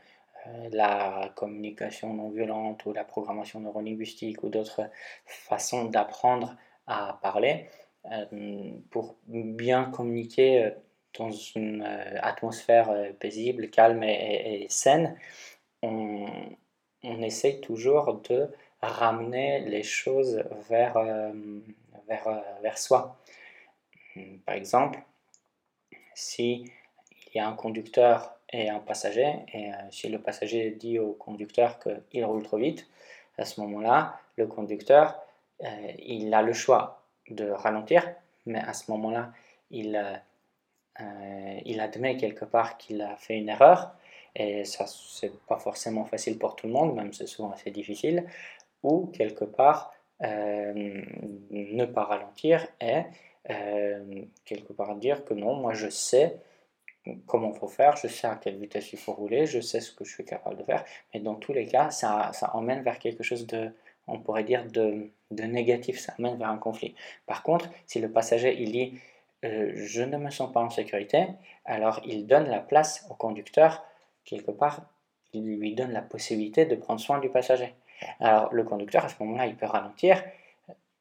euh, 0.47 0.69
la 0.73 1.31
communication 1.37 2.13
non 2.15 2.29
violente 2.29 2.85
ou 2.87 2.93
la 2.93 3.05
programmation 3.05 3.61
neurolinguistique 3.61 4.43
ou 4.43 4.49
d'autres 4.49 4.83
façons 5.25 5.85
d'apprendre 5.87 6.57
à 6.87 7.19
parler. 7.23 7.67
Euh, 8.11 8.73
pour 8.91 9.15
bien 9.29 9.85
communiquer, 9.85 10.65
euh, 10.65 10.71
dans 11.19 11.31
une 11.31 11.83
euh, 11.83 12.19
atmosphère 12.23 12.91
euh, 12.91 13.13
paisible, 13.13 13.71
calme 13.71 14.03
et, 14.03 14.67
saine, 14.69 15.17
on, 15.83 16.27
on, 17.03 17.23
essaye 17.23 17.61
toujours 17.61 18.21
de 18.29 18.49
ramener 18.81 19.61
les 19.61 19.83
choses 19.83 20.43
vers, 20.69 20.95
vers, 22.09 22.43
vers 22.63 22.79
soi. 22.79 23.17
Par 24.45 24.55
exemple, 24.55 25.01
si 26.15 26.71
il 27.29 27.37
y 27.37 27.41
a 27.41 27.49
un 27.49 27.55
conducteur 27.55 28.37
et 28.51 28.69
un 28.69 28.81
passager, 28.81 29.35
et 29.53 29.71
si 29.91 30.09
le 30.09 30.21
passager 30.21 30.73
dit 30.73 30.99
au 30.99 31.13
conducteur 31.13 31.79
qu'il 31.79 32.25
roule 32.25 32.43
trop 32.43 32.59
vite, 32.59 32.89
à 33.39 33.45
ce 33.45 33.61
moment-là, 33.61 34.21
le 34.37 34.47
conducteur, 34.47 35.21
il 35.99 36.33
a 36.35 36.43
le 36.43 36.53
choix 36.53 37.05
de 37.31 37.51
ralentir, 37.51 38.15
mais 38.47 38.61
à 38.61 38.73
ce 38.73 38.91
moment-là, 38.91 39.33
il, 39.71 39.97
euh, 41.01 41.59
il 41.65 41.81
admet 41.81 42.17
quelque 42.17 42.45
part 42.45 42.77
qu'il 42.79 43.01
a 43.03 43.17
fait 43.17 43.39
une 43.39 43.49
erreur, 43.49 43.95
et 44.35 44.65
ça, 44.65 44.87
c'est 44.87 45.33
pas 45.47 45.59
forcément 45.59 46.05
facile 46.05 46.39
pour 46.39 46.57
tout 46.57 46.67
le 46.67 46.73
monde, 46.73 46.95
même 46.95 47.13
c'est 47.13 47.27
souvent 47.27 47.51
assez 47.51 47.71
difficile, 47.71 48.27
ou 48.83 49.07
quelque 49.07 49.45
part, 49.45 49.93
euh, 50.23 51.03
ne 51.51 51.85
pas 51.85 52.05
ralentir 52.05 52.67
et 52.81 53.03
euh, 53.51 54.23
quelque 54.45 54.73
part 54.73 54.95
dire 54.97 55.25
que 55.25 55.35
non, 55.35 55.55
moi 55.57 55.75
je 55.75 55.89
sais 55.89 56.37
comment 57.27 57.53
il 57.53 57.59
faut 57.59 57.67
faire, 57.67 57.97
je 57.97 58.07
sais 58.07 58.29
à 58.29 58.37
quelle 58.37 58.57
vitesse 58.57 58.93
il 58.93 58.99
faut 58.99 59.13
rouler, 59.13 59.47
je 59.47 59.61
sais 59.61 59.81
ce 59.81 59.91
que 59.93 60.05
je 60.05 60.13
suis 60.13 60.25
capable 60.25 60.57
de 60.59 60.63
faire, 60.63 60.85
mais 61.13 61.21
dans 61.21 61.35
tous 61.35 61.53
les 61.53 61.67
cas, 61.67 61.91
ça, 61.91 62.31
ça 62.33 62.55
emmène 62.55 62.83
vers 62.83 62.99
quelque 63.01 63.25
chose 63.25 63.47
de, 63.47 63.73
on 64.07 64.21
pourrait 64.21 64.45
dire, 64.45 64.65
de, 64.67 65.11
de 65.33 65.43
négatif, 65.43 65.99
ça 65.99 66.15
amène 66.19 66.37
vers 66.39 66.51
un 66.51 66.59
conflit. 66.59 66.95
Par 67.27 67.43
contre, 67.43 67.69
si 67.87 68.01
le 68.01 68.11
passager, 68.11 68.57
il 68.61 68.71
dit 68.71 69.01
euh, 69.45 69.73
je 69.75 70.03
ne 70.03 70.17
me 70.17 70.31
sens 70.31 70.53
pas 70.53 70.61
en 70.61 70.71
sécurité, 70.71 71.27
alors 71.65 72.01
il 72.05 72.27
donne 72.27 72.49
la 72.49 72.61
place 72.61 73.07
au 73.11 73.15
conducteur, 73.15 73.85
quelque 74.25 74.53
part, 74.53 74.83
il 75.33 75.59
lui 75.59 75.75
donne 75.75 75.93
la 75.93 76.03
possibilité 76.03 76.65
de 76.65 76.77
prendre 76.77 77.01
soin 77.01 77.19
du 77.19 77.29
passager. 77.29 77.75
Alors 78.21 78.53
le 78.55 78.63
conducteur, 78.63 79.05
à 79.05 79.09
ce 79.09 79.15
moment-là, 79.21 79.47
il 79.47 79.57
peut 79.57 79.67
ralentir 79.67 80.23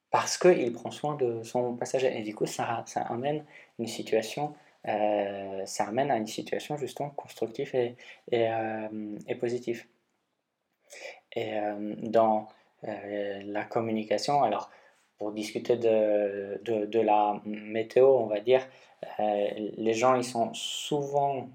parce 0.09 0.37
qu'il 0.37 0.73
prend 0.73 0.91
soin 0.91 1.15
de 1.15 1.43
son 1.43 1.75
passager. 1.75 2.17
Et 2.17 2.23
du 2.23 2.33
coup, 2.33 2.45
ça, 2.45 2.83
amène 2.95 3.45
une 3.79 3.87
situation, 3.87 4.55
euh, 4.87 5.65
ça 5.65 5.85
amène 5.85 6.11
à 6.11 6.17
une 6.17 6.27
situation 6.27 6.77
justement 6.77 7.09
constructive 7.09 7.73
et, 7.75 7.95
euh, 8.33 9.17
et 9.27 9.35
positive. 9.35 9.85
Et 11.35 11.53
dans 12.01 12.49
la 12.83 13.63
communication, 13.63 14.43
alors 14.43 14.69
pour 15.21 15.31
discuter 15.31 15.75
de, 15.75 16.59
de, 16.63 16.85
de, 16.87 16.99
la 16.99 17.39
météo, 17.45 18.07
on 18.07 18.25
va 18.25 18.39
dire, 18.39 18.67
euh, 19.19 19.47
les 19.77 19.93
gens 19.93 20.15
ils 20.15 20.23
sont 20.23 20.51
souvent 20.55 21.47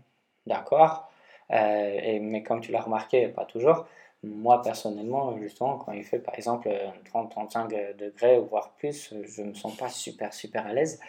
d'accord, 0.47 1.11
euh, 1.51 2.19
mais 2.21 2.45
comme 2.45 2.61
tu 2.61 2.71
l'as 2.71 2.83
remarqué, 2.83 3.27
pas 3.27 3.45
toujours. 3.45 3.89
Moi 4.23 4.63
personnellement, 4.63 5.37
justement, 5.39 5.79
quand 5.79 5.91
il 5.91 6.05
fait 6.05 6.21
par 6.21 6.37
exemple 6.37 6.71
30-35 7.13 7.97
degrés 7.97 8.39
ou 8.39 8.45
voire 8.45 8.71
plus, 8.79 9.13
je 9.25 9.43
ne 9.43 9.49
me 9.49 9.55
sens 9.55 9.77
pas 9.77 9.89
super 9.89 10.33
super 10.33 10.65
à 10.65 10.73
l'aise. 10.73 11.01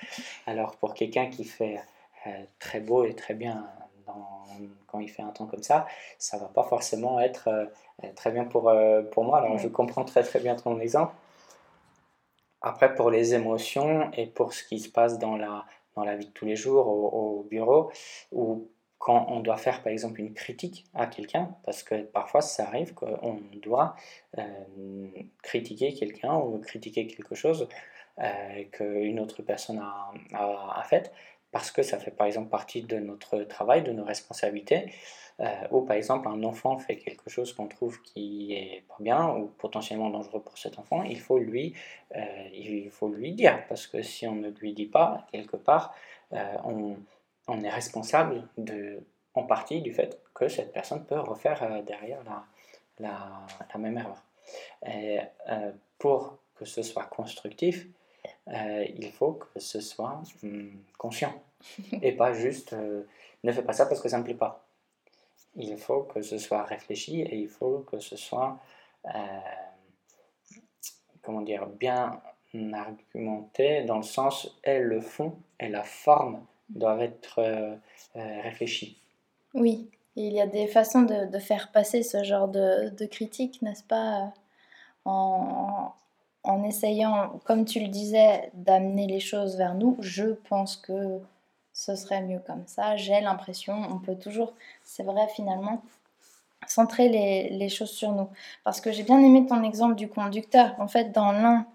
Alors 0.47 0.77
pour 0.77 0.95
quelqu'un 0.95 1.27
qui 1.27 1.43
fait 1.43 1.79
euh, 2.25 2.31
très 2.57 2.79
beau 2.79 3.05
et 3.05 3.13
très 3.13 3.35
bien 3.35 3.67
dans, 4.07 4.47
quand 4.87 4.99
il 4.99 5.09
fait 5.09 5.21
un 5.21 5.29
temps 5.29 5.45
comme 5.45 5.61
ça, 5.61 5.85
ça 6.17 6.37
va 6.37 6.47
pas 6.47 6.63
forcément 6.63 7.19
être 7.19 7.69
très 8.15 8.31
bien 8.31 8.45
pour, 8.45 8.73
pour 9.11 9.23
moi. 9.25 9.37
Alors 9.37 9.59
je 9.59 9.67
comprends 9.67 10.05
très 10.05 10.23
très 10.23 10.39
bien 10.39 10.55
ton 10.55 10.79
exemple. 10.79 11.13
Après, 12.61 12.95
pour 12.95 13.11
les 13.11 13.33
émotions 13.33 14.11
et 14.13 14.27
pour 14.27 14.53
ce 14.53 14.63
qui 14.63 14.79
se 14.79 14.89
passe 14.89 15.19
dans 15.19 15.37
la, 15.37 15.65
dans 15.95 16.03
la 16.03 16.15
vie 16.15 16.25
de 16.25 16.31
tous 16.31 16.45
les 16.45 16.55
jours 16.55 16.87
au, 16.87 17.43
bureau, 17.43 17.91
ou 18.31 18.69
quand 18.97 19.27
on 19.29 19.41
doit 19.41 19.57
faire 19.57 19.83
par 19.83 19.93
exemple 19.93 20.19
une 20.19 20.33
critique 20.33 20.85
à 20.93 21.05
quelqu'un, 21.05 21.55
parce 21.63 21.83
que 21.83 22.01
parfois 22.01 22.41
ça 22.41 22.65
arrive 22.67 22.93
qu'on 22.93 23.39
doit 23.61 23.95
euh, 24.37 24.43
critiquer 25.43 25.93
quelqu'un 25.93 26.35
ou 26.35 26.59
critiquer 26.59 27.05
quelque 27.07 27.35
chose 27.35 27.67
euh, 28.19 28.63
qu'une 28.71 29.19
autre 29.19 29.43
personne 29.43 29.79
a, 29.79 30.11
a, 30.33 30.79
a, 30.79 30.83
fait, 30.83 31.11
parce 31.51 31.71
que 31.71 31.83
ça 31.83 31.99
fait 31.99 32.11
par 32.11 32.25
exemple 32.25 32.49
partie 32.49 32.81
de 32.81 32.97
notre 32.97 33.43
travail, 33.43 33.83
de 33.83 33.91
nos 33.91 34.03
responsabilités. 34.03 34.91
Euh, 35.39 35.67
ou 35.70 35.82
par 35.82 35.96
exemple 35.96 36.27
un 36.27 36.44
enfant 36.44 36.79
fait 36.79 36.98
quelque 36.98 37.29
chose 37.29 37.53
qu'on 37.53 37.67
trouve 37.67 38.01
qui 38.01 38.53
est 38.53 38.84
pas 38.88 38.96
bien 39.00 39.36
ou 39.36 39.46
potentiellement 39.60 40.10
dangereux 40.10 40.41
pour 40.41 40.58
cet 40.58 40.79
enfant, 40.79 41.03
il 41.03 41.20
faut 41.20 41.38
lui, 41.38 41.75
euh, 42.15 42.50
il 42.53 42.89
faut 42.89 43.10
lui 43.10 43.34
dire. 43.34 43.63
Parce 43.67 43.86
que 43.86 44.01
si 44.01 44.25
on 44.27 44.36
ne 44.36 44.50
lui 44.50 44.74
dit 44.74 44.88
pas 44.88 45.27
quelque 45.32 45.56
part, 45.58 45.94
euh, 46.34 46.56
on, 46.63 46.98
on, 47.48 47.63
est 47.63 47.70
responsable 47.70 48.48
de, 48.58 49.00
en 49.36 49.44
partie 49.44 49.82
du 49.82 49.94
fait 49.94 50.20
que 50.34 50.48
cette 50.48 50.74
personne 50.74 51.06
peut 51.06 51.20
refaire 51.20 51.84
derrière 51.84 52.24
la, 52.24 52.44
la, 53.00 53.46
la, 53.72 53.79
même 53.79 53.98
erreur. 53.98 54.24
Et 54.88 55.20
pour 56.00 56.38
que 56.56 56.65
ce 56.65 56.82
soit 56.82 57.06
constructif, 57.06 57.88
il 58.48 59.12
faut 59.12 59.34
que 59.34 59.60
ce 59.60 59.79
soit 59.79 60.22
hum, 60.44 60.72
conscient. 60.98 61.34
Et 62.01 62.12
pas 62.12 62.34
juste 62.34 62.75
ne 63.44 63.51
fais 63.51 63.63
pas 63.63 63.74
ça 63.74 63.86
parce 63.86 64.01
que 64.01 64.10
ça 64.10 64.17
ne 64.17 64.22
me 64.22 64.25
plaît 64.25 64.36
pas 64.36 64.66
il 65.57 65.77
faut 65.77 66.03
que 66.03 66.21
ce 66.21 66.37
soit 66.37 66.63
réfléchi 66.63 67.21
et 67.21 67.35
il 67.35 67.49
faut 67.49 67.83
que 67.91 67.99
ce 67.99 68.15
soit, 68.15 68.59
euh, 69.05 69.09
comment 71.21 71.41
dire, 71.41 71.65
bien 71.65 72.21
argumenté 72.73 73.83
dans 73.83 73.97
le 73.97 74.03
sens 74.03 74.57
et 74.63 74.79
le 74.79 75.01
fond 75.01 75.35
et 75.59 75.67
la 75.67 75.83
forme 75.83 76.43
doivent 76.69 77.01
être 77.01 77.39
euh, 77.39 77.75
euh, 78.15 78.41
réfléchis. 78.41 79.01
Oui, 79.53 79.89
il 80.15 80.33
y 80.33 80.41
a 80.41 80.47
des 80.47 80.67
façons 80.67 81.01
de, 81.01 81.39
faire 81.39 81.71
passer 81.71 82.03
ce 82.03 82.23
genre 82.23 82.47
de, 82.47 83.05
critique, 83.05 83.61
n'est-ce 83.61 83.83
pas 83.83 84.33
en 85.05 86.63
essayant, 86.63 87.39
comme 87.45 87.65
tu 87.65 87.79
le 87.79 87.87
disais, 87.87 88.51
d'amener 88.53 89.07
les 89.07 89.19
choses 89.19 89.57
vers 89.57 89.75
nous, 89.75 89.97
je 89.99 90.33
pense 90.49 90.75
que 90.75 91.19
ce 91.77 91.96
serait 91.96 92.24
mieux 92.24 92.39
comme 92.39 92.65
ça. 92.65 92.96
J'ai 92.96 93.22
l'impression, 93.22 93.75
on 93.91 94.00
peut 94.00 94.15
toujours, 94.15 94.55
c'est 94.84 95.03
vrai 95.03 95.27
finalement, 95.27 95.84
centrer 96.65 97.07
les, 97.07 97.69
choses 97.69 97.91
sur 97.91 98.13
nous. 98.13 98.29
Parce 98.63 98.81
que 98.81 98.91
j'ai 98.91 99.03
bien 99.03 99.19
aimé 99.19 99.46
ton 99.46 99.62
exemple 99.63 99.93
du 99.93 100.10
conducteur. 100.10 100.74
En 100.79 100.88
fait, 100.88 101.12
dans 101.12 101.31
l'un, 101.31 101.67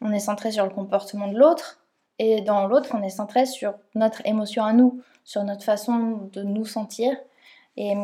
on 0.00 0.12
est 0.12 0.20
centré 0.20 0.52
sur 0.52 0.62
le 0.64 0.70
comportement 0.70 1.26
de 1.26 1.36
l'autre, 1.36 1.80
et 2.20 2.40
dans 2.40 2.68
l'autre, 2.68 2.90
on 2.94 3.02
est 3.02 3.10
centré 3.10 3.46
sur 3.46 3.74
notre 3.96 4.24
émotion 4.26 4.64
à 4.64 4.72
nous, 4.72 5.02
sur 5.24 5.42
notre 5.42 5.64
façon 5.64 6.28
de 6.32 6.42
nous 6.44 6.64
sentir. 6.64 7.16
Et, 7.76 7.94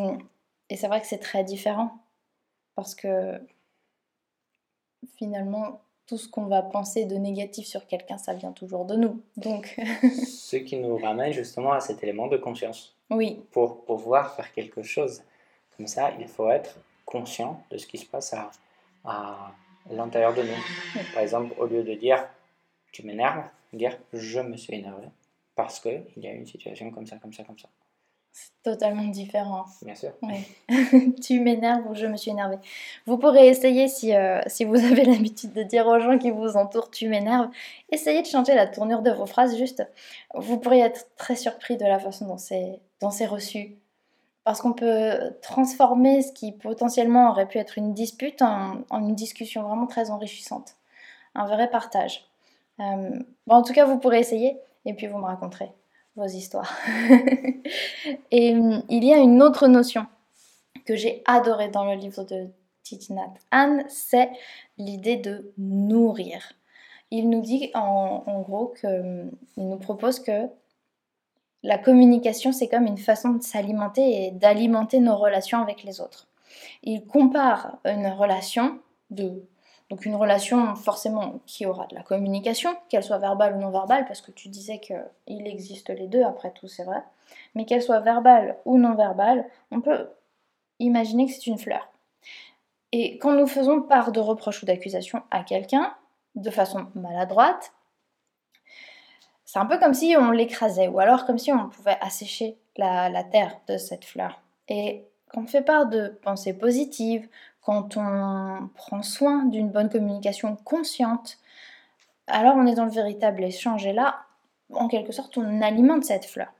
c'est 0.76 0.88
vrai 0.88 1.00
que 1.00 1.06
c'est 1.06 1.18
très 1.18 1.44
différent. 1.44 1.92
Parce 2.74 2.96
que 2.96 3.40
finalement, 5.16 5.80
tout 6.06 6.18
ce 6.18 6.28
qu'on 6.28 6.46
va 6.46 6.62
penser 6.62 7.06
de 7.06 7.16
négatif 7.16 7.66
sur 7.66 7.86
quelqu'un, 7.86 8.18
ça 8.18 8.34
vient 8.34 8.52
toujours 8.52 8.84
de 8.84 8.96
nous. 8.96 9.22
Donc, 9.36 9.78
ce 10.26 10.56
qui 10.56 10.76
nous 10.76 10.96
ramène 10.96 11.32
justement 11.32 11.72
à 11.72 11.80
cet 11.80 12.02
élément 12.02 12.26
de 12.26 12.36
conscience. 12.36 12.96
Oui. 13.10 13.42
Pour 13.52 13.84
pouvoir 13.84 14.34
faire 14.34 14.52
quelque 14.52 14.82
chose 14.82 15.22
comme 15.76 15.86
ça, 15.86 16.12
il 16.18 16.28
faut 16.28 16.50
être 16.50 16.78
conscient 17.04 17.62
de 17.70 17.78
ce 17.78 17.86
qui 17.86 17.98
se 17.98 18.06
passe 18.06 18.32
à, 18.34 18.50
à 19.04 19.52
l'intérieur 19.90 20.34
de 20.34 20.42
nous. 20.42 21.02
Par 21.12 21.22
exemple, 21.22 21.54
au 21.58 21.66
lieu 21.66 21.82
de 21.82 21.94
dire 21.94 22.26
tu 22.92 23.04
m'énerves, 23.04 23.44
dire 23.72 23.98
je 24.12 24.40
me 24.40 24.56
suis 24.56 24.74
énervé 24.74 25.06
parce 25.54 25.80
qu'il 25.80 26.04
y 26.16 26.26
a 26.26 26.32
une 26.32 26.46
situation 26.46 26.90
comme 26.90 27.06
ça, 27.06 27.16
comme 27.16 27.32
ça, 27.32 27.44
comme 27.44 27.58
ça. 27.58 27.68
C'est 28.36 28.50
totalement 28.64 29.04
différent. 29.04 29.64
Bien 29.82 29.94
sûr. 29.94 30.10
tu 31.22 31.38
m'énerves 31.38 31.88
ou 31.88 31.94
je 31.94 32.06
me 32.06 32.16
suis 32.16 32.32
énervée. 32.32 32.58
Vous 33.06 33.16
pourrez 33.16 33.46
essayer, 33.46 33.86
si, 33.86 34.12
euh, 34.12 34.40
si 34.48 34.64
vous 34.64 34.74
avez 34.74 35.04
l'habitude 35.04 35.52
de 35.52 35.62
dire 35.62 35.86
aux 35.86 36.00
gens 36.00 36.18
qui 36.18 36.32
vous 36.32 36.56
entourent 36.56 36.90
tu 36.90 37.08
m'énerves, 37.08 37.48
essayez 37.92 38.22
de 38.22 38.26
changer 38.26 38.56
la 38.56 38.66
tournure 38.66 39.02
de 39.02 39.12
vos 39.12 39.26
phrases. 39.26 39.56
Juste, 39.56 39.86
vous 40.34 40.58
pourriez 40.58 40.82
être 40.82 41.06
très 41.16 41.36
surpris 41.36 41.76
de 41.76 41.84
la 41.84 42.00
façon 42.00 42.26
dont 42.26 42.36
c'est, 42.36 42.80
dont 43.00 43.10
c'est 43.10 43.26
reçu. 43.26 43.78
Parce 44.42 44.60
qu'on 44.60 44.72
peut 44.72 45.32
transformer 45.40 46.22
ce 46.22 46.32
qui 46.32 46.50
potentiellement 46.50 47.30
aurait 47.30 47.46
pu 47.46 47.58
être 47.58 47.78
une 47.78 47.94
dispute 47.94 48.42
en, 48.42 48.84
une 48.90 49.14
discussion 49.14 49.62
vraiment 49.62 49.86
très 49.86 50.10
enrichissante. 50.10 50.74
Un 51.36 51.46
vrai 51.46 51.70
partage. 51.70 52.28
Euh, 52.80 53.10
bon, 53.46 53.54
en 53.54 53.62
tout 53.62 53.72
cas, 53.72 53.84
vous 53.84 53.98
pourrez 54.00 54.18
essayer 54.18 54.58
et 54.86 54.92
puis 54.92 55.06
vous 55.06 55.18
me 55.18 55.24
raconterez 55.24 55.70
vos 56.16 56.26
histoires. 56.26 56.76
et 58.30 58.54
hum, 58.54 58.82
il 58.88 59.04
y 59.04 59.12
a 59.12 59.18
une 59.18 59.42
autre 59.42 59.66
notion 59.68 60.06
que 60.84 60.96
j'ai 60.96 61.22
adorée 61.26 61.68
dans 61.68 61.84
le 61.84 61.94
livre 61.94 62.24
de 62.24 62.48
Titinat 62.82 63.32
Anne, 63.50 63.84
c'est 63.88 64.30
l'idée 64.76 65.16
de 65.16 65.52
nourrir. 65.56 66.52
Il 67.10 67.30
nous 67.30 67.40
dit 67.40 67.70
en, 67.74 68.42
gros 68.42 68.74
qu'il 68.78 68.88
hum, 68.88 69.30
nous 69.56 69.78
propose 69.78 70.20
que 70.20 70.48
la 71.62 71.78
communication, 71.78 72.52
c'est 72.52 72.68
comme 72.68 72.86
une 72.86 72.98
façon 72.98 73.30
de 73.30 73.42
s'alimenter 73.42 74.26
et 74.26 74.30
d'alimenter 74.30 75.00
nos 75.00 75.16
relations 75.16 75.62
avec 75.62 75.82
les 75.82 76.00
autres. 76.00 76.28
Il 76.82 77.06
compare 77.06 77.78
une 77.86 78.06
relation 78.08 78.78
de 79.10 79.42
donc 79.90 80.06
une 80.06 80.14
relation 80.14 80.74
forcément 80.76 81.40
qui 81.46 81.66
aura 81.66 81.86
de 81.86 81.94
la 81.94 82.02
communication, 82.02 82.74
qu'elle 82.88 83.04
soit 83.04 83.18
verbale 83.18 83.56
ou 83.56 83.60
non 83.60 83.70
verbale, 83.70 84.06
parce 84.06 84.20
que 84.20 84.30
tu 84.30 84.48
disais 84.48 84.80
qu'il 84.80 85.46
existe 85.46 85.90
les 85.90 86.06
deux, 86.06 86.22
après 86.22 86.52
tout 86.52 86.68
c'est 86.68 86.84
vrai. 86.84 87.02
mais 87.54 87.64
qu'elle 87.64 87.82
soit 87.82 88.00
verbale 88.00 88.56
ou 88.64 88.78
non 88.78 88.94
verbale, 88.94 89.46
on 89.70 89.80
peut 89.80 90.08
imaginer 90.78 91.26
que 91.26 91.32
c'est 91.32 91.46
une 91.46 91.58
fleur. 91.58 91.88
Et 92.92 93.18
quand 93.18 93.32
nous 93.32 93.46
faisons 93.46 93.82
part 93.82 94.12
de 94.12 94.20
reproches 94.20 94.62
ou 94.62 94.66
d'accusations 94.66 95.22
à 95.30 95.42
quelqu'un, 95.42 95.94
de 96.34 96.50
façon 96.50 96.86
maladroite, 96.94 97.72
c'est 99.44 99.58
un 99.58 99.66
peu 99.66 99.78
comme 99.78 99.94
si 99.94 100.16
on 100.18 100.30
l'écrasait, 100.30 100.88
ou 100.88 100.98
alors 100.98 101.26
comme 101.26 101.38
si 101.38 101.52
on 101.52 101.68
pouvait 101.68 101.98
assécher 102.00 102.56
la, 102.76 103.08
la 103.10 103.22
terre 103.22 103.60
de 103.68 103.76
cette 103.76 104.04
fleur. 104.04 104.40
Et 104.68 105.06
quand 105.28 105.42
on 105.42 105.46
fait 105.46 105.62
part 105.62 105.86
de 105.86 106.08
pensées 106.22 106.54
positives, 106.54 107.28
quand 107.64 107.96
on 107.96 108.68
prend 108.74 109.02
soin 109.02 109.44
d'une 109.44 109.70
bonne 109.70 109.88
communication 109.88 110.56
consciente, 110.56 111.38
alors 112.26 112.56
on 112.56 112.66
est 112.66 112.74
dans 112.74 112.84
le 112.84 112.90
véritable 112.90 113.42
échange. 113.42 113.86
Et 113.86 113.92
là, 113.92 114.24
en 114.72 114.88
quelque 114.88 115.12
sorte, 115.12 115.36
on 115.38 115.62
alimente 115.62 116.04
cette 116.04 116.26
fleur. 116.26 116.52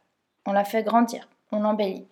On 0.47 0.53
la 0.53 0.65
fait 0.65 0.83
grandir, 0.83 1.29
on 1.53 1.61
l'embellit. 1.61 2.07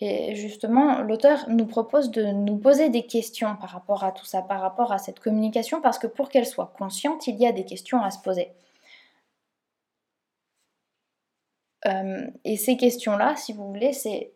Et 0.00 0.36
justement, 0.36 1.00
l'auteur 1.00 1.48
nous 1.48 1.66
propose 1.66 2.10
de 2.12 2.24
nous 2.26 2.56
poser 2.56 2.88
des 2.88 3.04
questions 3.04 3.56
par 3.56 3.70
rapport 3.70 4.04
à 4.04 4.12
tout 4.12 4.24
ça, 4.24 4.42
par 4.42 4.60
rapport 4.60 4.92
à 4.92 4.98
cette 4.98 5.18
communication, 5.18 5.80
parce 5.80 5.98
que 5.98 6.06
pour 6.06 6.28
qu'elle 6.28 6.46
soit 6.46 6.72
consciente, 6.78 7.26
il 7.26 7.36
y 7.36 7.46
a 7.46 7.52
des 7.52 7.64
questions 7.64 8.00
à 8.02 8.12
se 8.12 8.20
poser. 8.20 8.52
Euh, 11.86 12.30
et 12.44 12.56
ces 12.56 12.76
questions-là, 12.76 13.34
si 13.36 13.52
vous 13.52 13.66
voulez, 13.66 13.92
c'est 13.92 14.32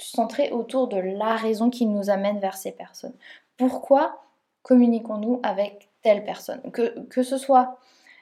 centré 0.00 0.50
autour 0.50 0.88
de 0.88 0.98
la 0.98 1.36
raison 1.36 1.70
qui 1.70 1.86
nous 1.86 2.10
amène 2.10 2.38
vers 2.38 2.56
ces 2.56 2.72
personnes. 2.72 3.14
Pourquoi 3.56 4.22
communiquons-nous 4.62 5.40
avec 5.42 5.90
telle 6.02 6.24
personne? 6.24 6.60
Que, 6.70 7.00
que 7.06 7.22
ce 7.22 7.38
soit, 7.38 7.78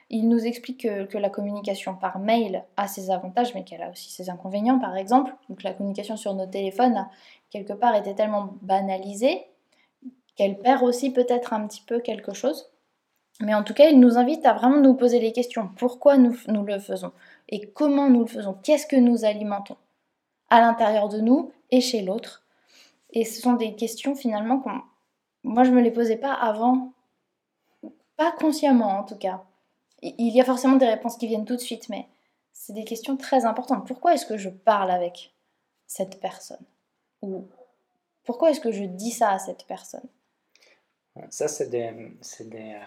il 0.09 0.29
nous 0.29 0.45
explique 0.45 0.81
que, 0.81 1.17
la 1.17 1.29
communication 1.29 1.95
par 1.95 2.19
mail 2.19 2.63
a 2.77 2.87
ses 2.87 3.11
avantages, 3.11 3.53
mais 3.53 3.63
qu'elle 3.63 3.81
a 3.81 3.89
aussi 3.89 4.09
ses 4.09 4.29
inconvénients, 4.29 4.79
par 4.79 4.95
exemple. 4.95 5.33
Donc 5.49 5.63
la 5.63 5.73
communication 5.73 6.15
sur 6.15 6.33
nos 6.33 6.45
téléphones, 6.45 7.07
quelque 7.49 7.73
part, 7.73 7.95
était 7.95 8.15
tellement 8.15 8.53
banalisée 8.61 9.45
qu'elle 10.35 10.59
perd 10.59 10.83
aussi 10.83 11.11
peut-être 11.11 11.53
un 11.53 11.67
petit 11.67 11.81
peu 11.81 11.99
quelque 11.99 12.33
chose. 12.33 12.69
Mais 13.41 13.53
en 13.53 13.63
tout 13.63 13.73
cas, 13.73 13.89
il 13.89 13.99
nous 13.99 14.17
invite 14.17 14.45
à 14.45 14.53
vraiment 14.53 14.79
nous 14.79 14.93
poser 14.93 15.19
les 15.19 15.31
questions. 15.31 15.69
Pourquoi 15.77 16.17
nous, 16.17 16.35
nous 16.47 16.63
le 16.63 16.79
faisons? 16.79 17.11
Et 17.49 17.69
comment 17.69 18.09
nous 18.09 18.21
le 18.21 18.27
faisons? 18.27 18.55
Qu'est-ce 18.63 18.87
que 18.87 18.95
nous 18.95 19.25
alimentons? 19.25 19.77
À 20.49 20.61
l'intérieur 20.61 21.09
de 21.09 21.19
nous 21.19 21.51
et 21.71 21.81
chez 21.81 22.01
l'autre. 22.01 22.45
Et 23.11 23.25
ce 23.25 23.41
sont 23.41 23.53
des 23.53 23.75
questions 23.75 24.15
finalement 24.15 24.59
qu'on... 24.59 24.81
Moi, 25.43 25.63
je 25.63 25.71
ne 25.71 25.75
me 25.75 25.81
les 25.81 25.91
posais 25.91 26.17
pas 26.17 26.33
avant. 26.33 26.91
Pas 28.15 28.31
consciemment 28.31 28.99
en 28.99 29.03
tout 29.03 29.17
cas. 29.17 29.43
Il 30.01 30.35
y 30.35 30.41
a 30.41 30.45
forcément 30.45 30.75
des 30.75 30.87
réponses 30.87 31.17
qui 31.17 31.27
viennent 31.27 31.45
tout 31.45 31.55
de 31.55 31.61
suite, 31.61 31.89
mais 31.89 32.07
c'est 32.51 32.73
des 32.73 32.83
questions 32.83 33.17
très 33.17 33.45
importantes. 33.45 33.87
Pourquoi 33.87 34.13
est-ce 34.13 34.25
que 34.25 34.37
je 34.37 34.49
parle 34.49 34.91
avec 34.91 35.33
cette 35.87 36.19
personne? 36.19 36.65
Ou 37.21 37.47
pourquoi 38.23 38.51
est-ce 38.51 38.59
que 38.59 38.71
je 38.71 38.83
dis 38.83 39.11
ça 39.11 39.31
à 39.31 39.39
cette 39.39 39.65
personne? 39.65 40.07
Ça, 41.29 41.47
c'est 41.47 41.69
des, 41.69 41.91
des 42.41 42.73
euh, 42.75 42.79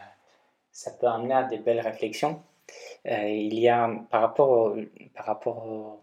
ça 0.71 0.93
peut 0.93 1.09
amener 1.09 1.35
à 1.35 1.45
des 1.45 1.59
belles 1.59 1.81
réflexions. 1.81 2.43
Euh, 3.07 3.29
il 3.29 3.59
y 3.59 3.69
a, 3.69 3.91
par 4.11 4.21
rapport, 4.21 4.77
par, 5.15 5.27
rapport 5.27 5.99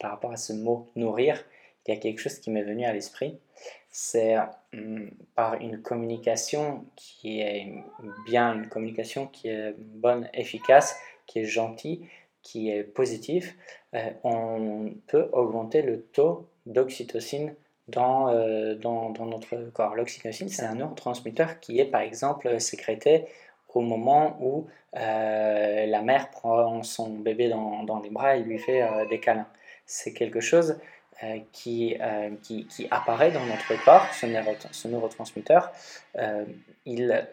par 0.00 0.10
rapport 0.10 0.32
à 0.32 0.36
ce 0.36 0.52
mot 0.52 0.90
nourrir, 0.96 1.42
il 1.86 1.94
y 1.94 1.96
a 1.96 2.00
quelque 2.00 2.20
chose 2.20 2.38
qui 2.38 2.50
m'est 2.50 2.62
venu 2.62 2.84
à 2.84 2.92
l'esprit. 2.92 3.38
C'est 3.90 4.36
hum, 4.72 5.10
par 5.34 5.54
une 5.54 5.82
communication 5.82 6.84
qui 6.96 7.40
est 7.40 7.72
bien, 8.26 8.54
une 8.54 8.68
communication 8.68 9.26
qui 9.26 9.48
est 9.48 9.74
bonne, 9.78 10.28
efficace, 10.34 10.96
qui 11.26 11.40
est 11.40 11.44
gentille, 11.44 12.06
qui 12.42 12.70
est 12.70 12.82
positive, 12.82 13.54
euh, 13.94 14.10
on 14.24 14.92
peut 15.06 15.28
augmenter 15.32 15.82
le 15.82 16.02
taux 16.02 16.48
d'oxytocine 16.66 17.54
dans, 17.88 18.28
euh, 18.28 18.74
dans, 18.74 19.10
dans, 19.10 19.26
notre 19.26 19.56
corps. 19.72 19.94
L'oxytocine, 19.94 20.48
c'est 20.48 20.64
un 20.64 20.74
neurotransmetteur 20.74 21.60
qui 21.60 21.78
est 21.78 21.84
par 21.84 22.00
exemple 22.00 22.60
sécrété 22.60 23.26
au 23.74 23.80
moment 23.80 24.36
où 24.40 24.66
euh, 24.96 25.86
la 25.86 26.02
mère 26.02 26.30
prend 26.30 26.82
son 26.82 27.10
bébé 27.10 27.48
dans, 27.48 27.84
dans, 27.84 28.00
les 28.00 28.10
bras 28.10 28.36
et 28.36 28.42
lui 28.42 28.58
fait 28.58 28.82
des 29.08 29.18
câlins. 29.18 29.48
C'est 29.86 30.12
quelque 30.12 30.40
chose 30.40 30.78
qui, 31.52 31.96
euh, 32.00 32.30
qui, 32.42 32.66
qui, 32.66 32.86
apparaît 32.90 33.30
dans 33.30 33.44
notre 33.46 33.82
corps, 33.84 34.06
ce, 34.12 34.88
neurotransmetteur, 34.88 35.72
euh, 36.16 36.44
il 36.84 37.28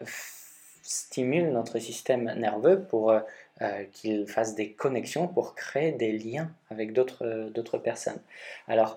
stimule 0.82 1.50
notre 1.50 1.78
système 1.78 2.32
nerveux 2.36 2.82
pour 2.82 3.14
qu'il 3.92 4.26
fasse 4.26 4.54
des 4.54 4.72
connexions, 4.72 5.28
pour 5.28 5.54
créer 5.54 5.92
des 5.92 6.12
liens 6.12 6.50
avec 6.70 6.94
d'autres 6.94 7.76
personnes. 7.76 8.20
Alors, 8.68 8.96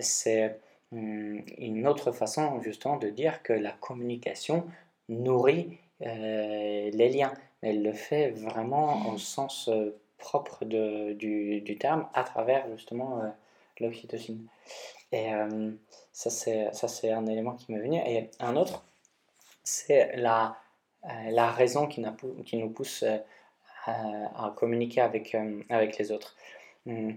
c'est 0.00 0.56
hum, 0.92 1.42
une 1.58 1.88
autre 1.88 2.12
façon 2.12 2.62
justement 2.62 2.96
de 2.96 3.08
dire 3.08 3.42
que 3.42 3.52
la 3.52 3.72
communication 3.72 4.64
nourrit 5.08 5.78
les 6.00 7.08
liens. 7.12 7.32
Elle 7.60 7.82
le 7.82 7.92
fait 7.92 8.30
vraiment 8.30 9.10
au 9.10 9.18
sens 9.18 9.68
propre 10.16 10.64
du, 10.64 11.60
du, 11.60 11.76
terme 11.76 12.06
à 12.14 12.22
travers 12.22 12.66
justement 12.70 13.20
l'oxytocine. 13.80 14.46
Et 15.12 15.32
euh, 15.32 15.72
ça, 16.12 16.30
c'est 16.30 17.10
un 17.10 17.26
élément 17.26 17.54
qui 17.54 17.72
m'est 17.72 17.80
venu. 17.80 17.98
Et 18.06 18.30
un 18.38 18.56
autre, 18.56 18.84
c'est 19.64 20.16
la, 20.16 20.56
euh, 21.04 21.08
la 21.30 21.50
raison 21.50 21.86
qui, 21.86 22.00
nous 22.00 22.70
pousse 22.70 23.02
euh, 23.02 23.18
à, 23.86 24.52
communiquer 24.56 25.00
avec, 25.00 25.36
avec 25.68 25.98
les 25.98 26.12
autres. 26.12 26.36
Hmm. 26.86 27.12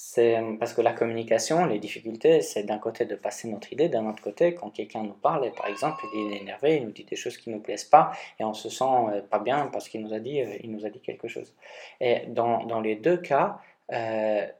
C'est 0.00 0.40
parce 0.60 0.74
que 0.74 0.80
la 0.80 0.92
communication, 0.92 1.66
les 1.66 1.80
difficultés, 1.80 2.40
c'est 2.40 2.62
d'un 2.62 2.78
côté 2.78 3.04
de 3.04 3.16
passer 3.16 3.48
notre 3.48 3.72
idée, 3.72 3.88
d'un 3.88 4.08
autre 4.08 4.22
côté, 4.22 4.54
quand 4.54 4.70
quelqu'un 4.70 5.02
nous 5.02 5.12
parle, 5.12 5.46
et 5.46 5.50
par 5.50 5.66
exemple, 5.66 6.04
il 6.14 6.34
est 6.34 6.36
énervé, 6.36 6.76
il 6.76 6.84
nous 6.84 6.92
dit 6.92 7.02
des 7.02 7.16
choses 7.16 7.36
qui 7.36 7.50
ne 7.50 7.56
nous 7.56 7.60
plaisent 7.60 7.82
pas, 7.82 8.12
et 8.38 8.44
on 8.44 8.54
se 8.54 8.68
sent 8.68 8.84
pas 9.28 9.40
bien 9.40 9.66
parce 9.72 9.88
qu'il 9.88 10.02
nous 10.02 10.14
a 10.14 10.20
dit, 10.20 10.40
nous 10.68 10.86
a 10.86 10.90
dit 10.90 11.00
quelque 11.00 11.26
chose. 11.26 11.52
Et 11.98 12.26
dans, 12.28 12.64
dans 12.66 12.80
les 12.80 12.94
deux 12.94 13.16
cas, 13.16 13.58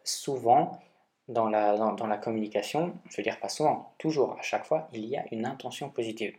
souvent, 0.02 0.80
dans 1.28 1.48
la, 1.48 1.76
dans, 1.76 2.06
la 2.06 2.16
communication, 2.16 2.94
je 3.10 3.16
veux 3.18 3.22
dire 3.22 3.38
pas 3.38 3.48
souvent, 3.48 3.92
toujours, 3.98 4.36
à 4.38 4.42
chaque 4.42 4.64
fois, 4.64 4.88
il 4.92 5.04
y 5.06 5.16
a 5.16 5.24
une 5.30 5.46
intention 5.46 5.90
positive. 5.90 6.34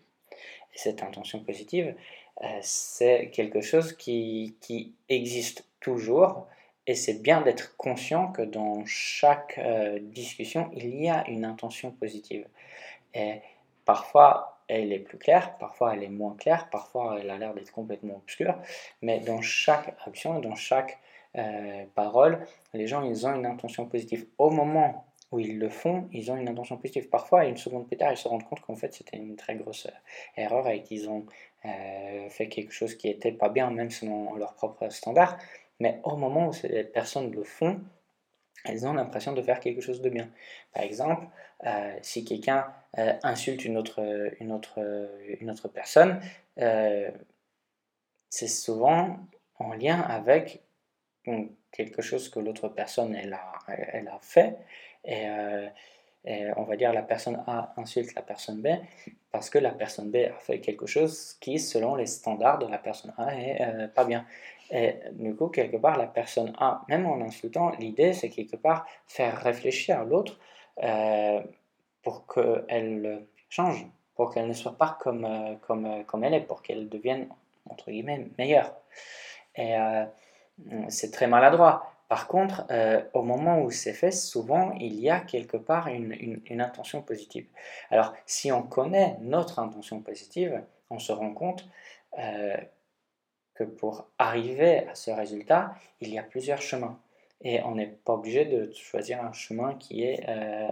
Et 0.73 0.77
cette 0.77 1.03
intention 1.03 1.39
positive, 1.39 1.95
euh, 2.43 2.59
c'est 2.61 3.29
quelque 3.31 3.61
chose 3.61 3.93
qui, 3.93 4.55
qui, 4.61 4.93
existe 5.07 5.65
toujours, 5.79 6.47
et 6.87 6.95
c'est 6.95 7.21
bien 7.21 7.41
d'être 7.41 7.77
conscient 7.77 8.31
que 8.31 8.41
dans 8.41 8.83
chaque 8.85 9.57
euh, 9.59 9.99
discussion, 10.01 10.71
il 10.73 11.01
y 11.01 11.09
a 11.09 11.27
une 11.29 11.45
intention 11.45 11.91
positive. 11.91 12.47
Et 13.13 13.41
parfois, 13.85 14.59
elle 14.67 14.93
est 14.93 14.99
plus 14.99 15.17
claire, 15.17 15.57
parfois 15.57 15.93
elle 15.93 16.03
est 16.03 16.09
moins 16.09 16.35
claire, 16.35 16.69
parfois 16.69 17.17
elle 17.19 17.29
a 17.29 17.37
l'air 17.37 17.53
d'être 17.53 17.71
complètement 17.71 18.17
obscure, 18.17 18.55
mais 19.01 19.19
dans 19.19 19.41
chaque 19.41 19.95
action, 20.05 20.39
dans 20.39 20.55
chaque 20.55 20.99
euh, 21.37 21.85
parole, 21.95 22.45
les 22.73 22.87
gens, 22.87 23.03
ils 23.03 23.27
ont 23.27 23.35
une 23.35 23.45
intention 23.45 23.85
positive. 23.85 24.25
Au 24.37 24.49
moment 24.49 25.05
où 25.31 25.39
ils 25.39 25.59
le 25.59 25.69
font, 25.69 26.09
ils 26.11 26.31
ont 26.31 26.37
une 26.37 26.49
intention 26.49 26.77
positive. 26.77 27.09
Parfois, 27.09 27.45
une 27.45 27.57
seconde 27.57 27.87
plus 27.87 27.97
tard, 27.97 28.11
ils 28.11 28.17
se 28.17 28.27
rendent 28.27 28.47
compte 28.47 28.61
qu'en 28.61 28.75
fait, 28.75 28.93
c'était 28.93 29.17
une 29.17 29.35
très 29.35 29.55
grosse 29.55 29.85
euh, 29.85 30.41
erreur 30.41 30.67
et 30.69 30.81
qu'ils 30.81 31.07
ont 31.09 31.25
euh, 31.65 32.29
fait 32.29 32.49
quelque 32.49 32.71
chose 32.73 32.95
qui 32.95 33.07
n'était 33.07 33.31
pas 33.31 33.49
bien, 33.49 33.69
même 33.69 33.91
selon 33.91 34.35
leur 34.35 34.55
propre 34.55 34.89
standard. 34.89 35.37
Mais 35.79 35.99
au 36.03 36.15
moment 36.15 36.47
où 36.47 36.53
ces 36.53 36.83
personnes 36.83 37.31
le 37.31 37.43
font, 37.43 37.79
elles 38.65 38.87
ont 38.87 38.93
l'impression 38.93 39.33
de 39.33 39.41
faire 39.41 39.59
quelque 39.59 39.81
chose 39.81 40.01
de 40.01 40.09
bien. 40.09 40.29
Par 40.73 40.83
exemple, 40.83 41.27
si 42.01 42.25
quelqu'un 42.25 42.67
insulte 43.23 43.63
une 43.63 43.77
autre, 43.77 44.01
une 44.41 44.51
autre, 44.51 44.79
une 45.39 45.49
autre 45.49 45.69
personne, 45.69 46.19
c'est 48.29 48.47
souvent 48.47 49.17
en 49.59 49.73
lien 49.73 50.01
avec 50.01 50.61
quelque 51.71 52.01
chose 52.01 52.29
que 52.29 52.39
l'autre 52.39 52.69
personne 52.69 53.15
elle 53.15 53.33
a, 53.33 53.51
elle 53.67 54.07
a 54.07 54.19
fait. 54.21 54.57
Euh, 55.07 55.67
et, 56.25 56.47
on 56.57 56.63
va 56.63 56.75
dire 56.75 56.91
la 56.91 57.01
personne 57.01 57.41
A 57.47 57.73
insulte 57.77 58.13
la 58.13 58.21
personne 58.21 58.61
B 58.61 58.67
parce 59.31 59.49
que 59.49 59.57
la 59.57 59.71
personne 59.71 60.11
B 60.11 60.17
a 60.17 60.37
fait 60.39 60.59
quelque 60.59 60.85
chose 60.85 61.37
qui 61.39 61.59
selon 61.59 61.95
les 61.95 62.07
standards 62.07 62.59
de 62.59 62.67
la 62.67 62.77
personne 62.77 63.13
A 63.17 63.35
est 63.35 63.61
euh, 63.61 63.87
pas 63.87 64.03
bien. 64.03 64.25
Et 64.71 64.95
du 65.13 65.35
coup 65.35 65.47
quelque 65.47 65.77
part 65.77 65.97
la 65.97 66.07
personne 66.07 66.53
A 66.59 66.83
même 66.89 67.05
en 67.05 67.21
insultant 67.21 67.71
l'idée 67.79 68.13
c'est 68.13 68.29
quelque 68.29 68.57
part 68.57 68.85
faire 69.07 69.37
réfléchir 69.37 70.03
l'autre 70.03 70.39
euh, 70.83 71.41
pour 72.03 72.27
qu'elle 72.27 73.25
change 73.49 73.87
pour 74.15 74.33
qu'elle 74.33 74.47
ne 74.47 74.53
soit 74.53 74.77
pas 74.77 74.97
comme, 74.99 75.57
comme, 75.61 76.03
comme 76.05 76.23
elle 76.25 76.33
est 76.33 76.41
pour 76.41 76.61
qu'elle 76.61 76.89
devienne 76.89 77.29
entre 77.69 77.89
guillemets 77.89 78.27
meilleure 78.37 78.75
c'est 80.89 81.11
très 81.11 81.27
maladroit. 81.27 81.93
Par 82.09 82.27
contre, 82.27 82.65
euh, 82.71 83.01
au 83.13 83.21
moment 83.21 83.61
où 83.61 83.69
c'est 83.69 83.93
fait, 83.93 84.11
souvent, 84.11 84.71
il 84.79 84.99
y 84.99 85.11
a 85.11 85.19
quelque 85.19 85.57
part 85.57 85.87
une, 85.87 86.41
intention 86.59 87.03
positive. 87.03 87.45
Alors, 87.91 88.13
si 88.25 88.51
on 88.51 88.63
connaît 88.63 89.17
notre 89.21 89.59
intention 89.59 90.01
positive, 90.01 90.61
on 90.89 90.97
se 90.97 91.11
rend 91.11 91.33
compte 91.33 91.69
euh, 92.17 92.57
que 93.53 93.63
pour 93.63 94.07
arriver 94.17 94.87
à 94.87 94.95
ce 94.95 95.11
résultat, 95.11 95.75
il 96.01 96.11
y 96.11 96.17
a 96.17 96.23
plusieurs 96.23 96.61
chemins. 96.61 96.99
et 97.41 97.61
on 97.63 97.75
n'est 97.75 97.87
pas 97.87 98.13
obligé 98.13 98.43
de 98.45 98.71
choisir 98.73 99.23
un 99.23 99.31
chemin 99.31 99.75
qui 99.75 100.03
est 100.03 100.25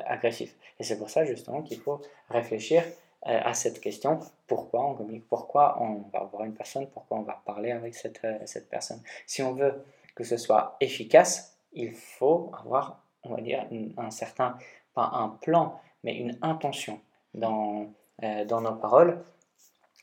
agressif. 0.05 0.55
Et 0.79 0.83
c'est 0.83 0.97
pour 0.97 1.09
ça 1.09 1.23
justement 1.23 1.61
qu'il 1.61 1.79
faut 1.79 2.01
réfléchir 2.29 2.83
à 3.27 3.53
cette 3.53 3.81
question 3.81 4.19
pourquoi 4.47 4.89
on 4.89 4.95
communique, 4.95 5.27
pourquoi 5.27 5.81
on 5.81 6.05
va 6.13 6.23
voir 6.31 6.45
une 6.45 6.53
personne, 6.53 6.87
pourquoi 6.87 7.17
on 7.17 7.23
va 7.23 7.41
parler 7.45 7.71
avec 7.71 7.93
cette, 7.93 8.25
cette 8.45 8.69
personne. 8.69 9.01
Si 9.25 9.43
on 9.43 9.53
veut 9.53 9.83
que 10.17 10.23
ce 10.23 10.37
soit 10.37 10.77
efficace, 10.79 11.55
il 11.73 11.93
faut 11.93 12.51
avoir, 12.59 13.03
on 13.23 13.35
va 13.35 13.41
dire, 13.41 13.67
un 13.97 14.09
certain, 14.09 14.57
pas 14.95 15.11
un 15.13 15.29
plan, 15.29 15.79
mais 16.03 16.15
une 16.15 16.37
intention 16.41 16.99
dans, 17.35 17.85
euh, 18.23 18.43
dans 18.45 18.61
nos 18.61 18.73
paroles. 18.73 19.23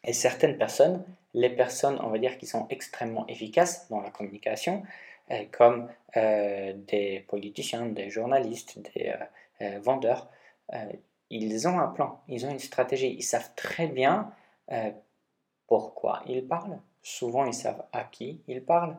Et 0.04 0.12
certaines 0.12 0.56
personnes, 0.56 1.02
les 1.32 1.50
personnes, 1.50 1.98
on 2.00 2.10
va 2.10 2.18
dire, 2.18 2.38
qui 2.38 2.46
sont 2.46 2.66
extrêmement 2.70 3.26
efficaces 3.26 3.88
dans 3.90 4.00
la 4.00 4.10
communication, 4.10 4.84
euh, 5.32 5.44
comme 5.50 5.88
euh, 6.16 6.74
des 6.76 7.24
politiciens, 7.26 7.86
des 7.86 8.08
journalistes, 8.08 8.78
des 8.94 9.14
vendeurs, 9.80 10.28
ils 11.30 11.66
ont 11.68 11.78
un 11.78 11.88
plan, 11.88 12.22
ils 12.28 12.46
ont 12.46 12.50
une 12.50 12.58
stratégie, 12.58 13.14
ils 13.18 13.22
savent 13.22 13.50
très 13.56 13.86
bien 13.86 14.32
pourquoi 15.66 16.22
ils 16.26 16.46
parlent. 16.46 16.80
Souvent, 17.02 17.44
ils 17.44 17.54
savent 17.54 17.84
à 17.92 18.04
qui 18.04 18.42
ils 18.48 18.64
parlent 18.64 18.96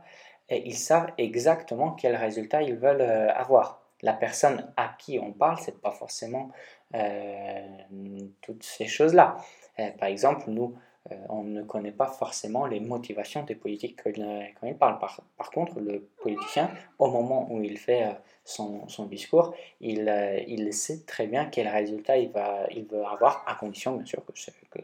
et 0.49 0.67
ils 0.67 0.77
savent 0.77 1.11
exactement 1.17 1.91
quel 1.91 2.15
résultat 2.15 2.61
ils 2.61 2.75
veulent 2.75 3.01
euh, 3.01 3.33
avoir. 3.33 3.81
La 4.01 4.13
personne 4.13 4.71
à 4.77 4.89
qui 4.99 5.17
on 5.19 5.31
parle, 5.31 5.57
c'est 5.59 5.81
pas 5.81 5.91
forcément 5.91 6.51
euh, 6.93 7.77
toutes 8.41 8.63
ces 8.63 8.85
choses-là. 8.85 9.37
Euh, 9.79 9.89
par 9.91 10.09
exemple, 10.09 10.43
nous, 10.49 10.75
on 11.29 11.43
ne 11.43 11.61
connaît 11.61 11.91
pas 11.91 12.07
forcément 12.07 12.65
les 12.65 12.79
motivations 12.79 13.43
des 13.43 13.55
politiques 13.55 13.99
quand 14.03 14.67
il 14.67 14.75
parle. 14.75 14.99
Par, 14.99 15.21
par, 15.37 15.51
contre, 15.51 15.79
le 15.79 16.07
politicien, 16.21 16.71
au 16.97 17.09
moment 17.09 17.47
où 17.51 17.61
il 17.61 17.77
fait 17.77 18.07
son, 18.43 18.87
son, 18.87 19.05
discours, 19.05 19.53
il, 19.81 20.11
il 20.47 20.73
sait 20.73 21.03
très 21.05 21.27
bien 21.27 21.45
quel 21.45 21.67
résultat 21.67 22.17
il, 22.17 22.29
va, 22.29 22.65
il 22.71 22.85
veut 22.85 23.05
avoir, 23.05 23.43
à 23.47 23.55
condition 23.55 23.95
bien 23.95 24.05
sûr 24.05 24.23
que 24.25 24.33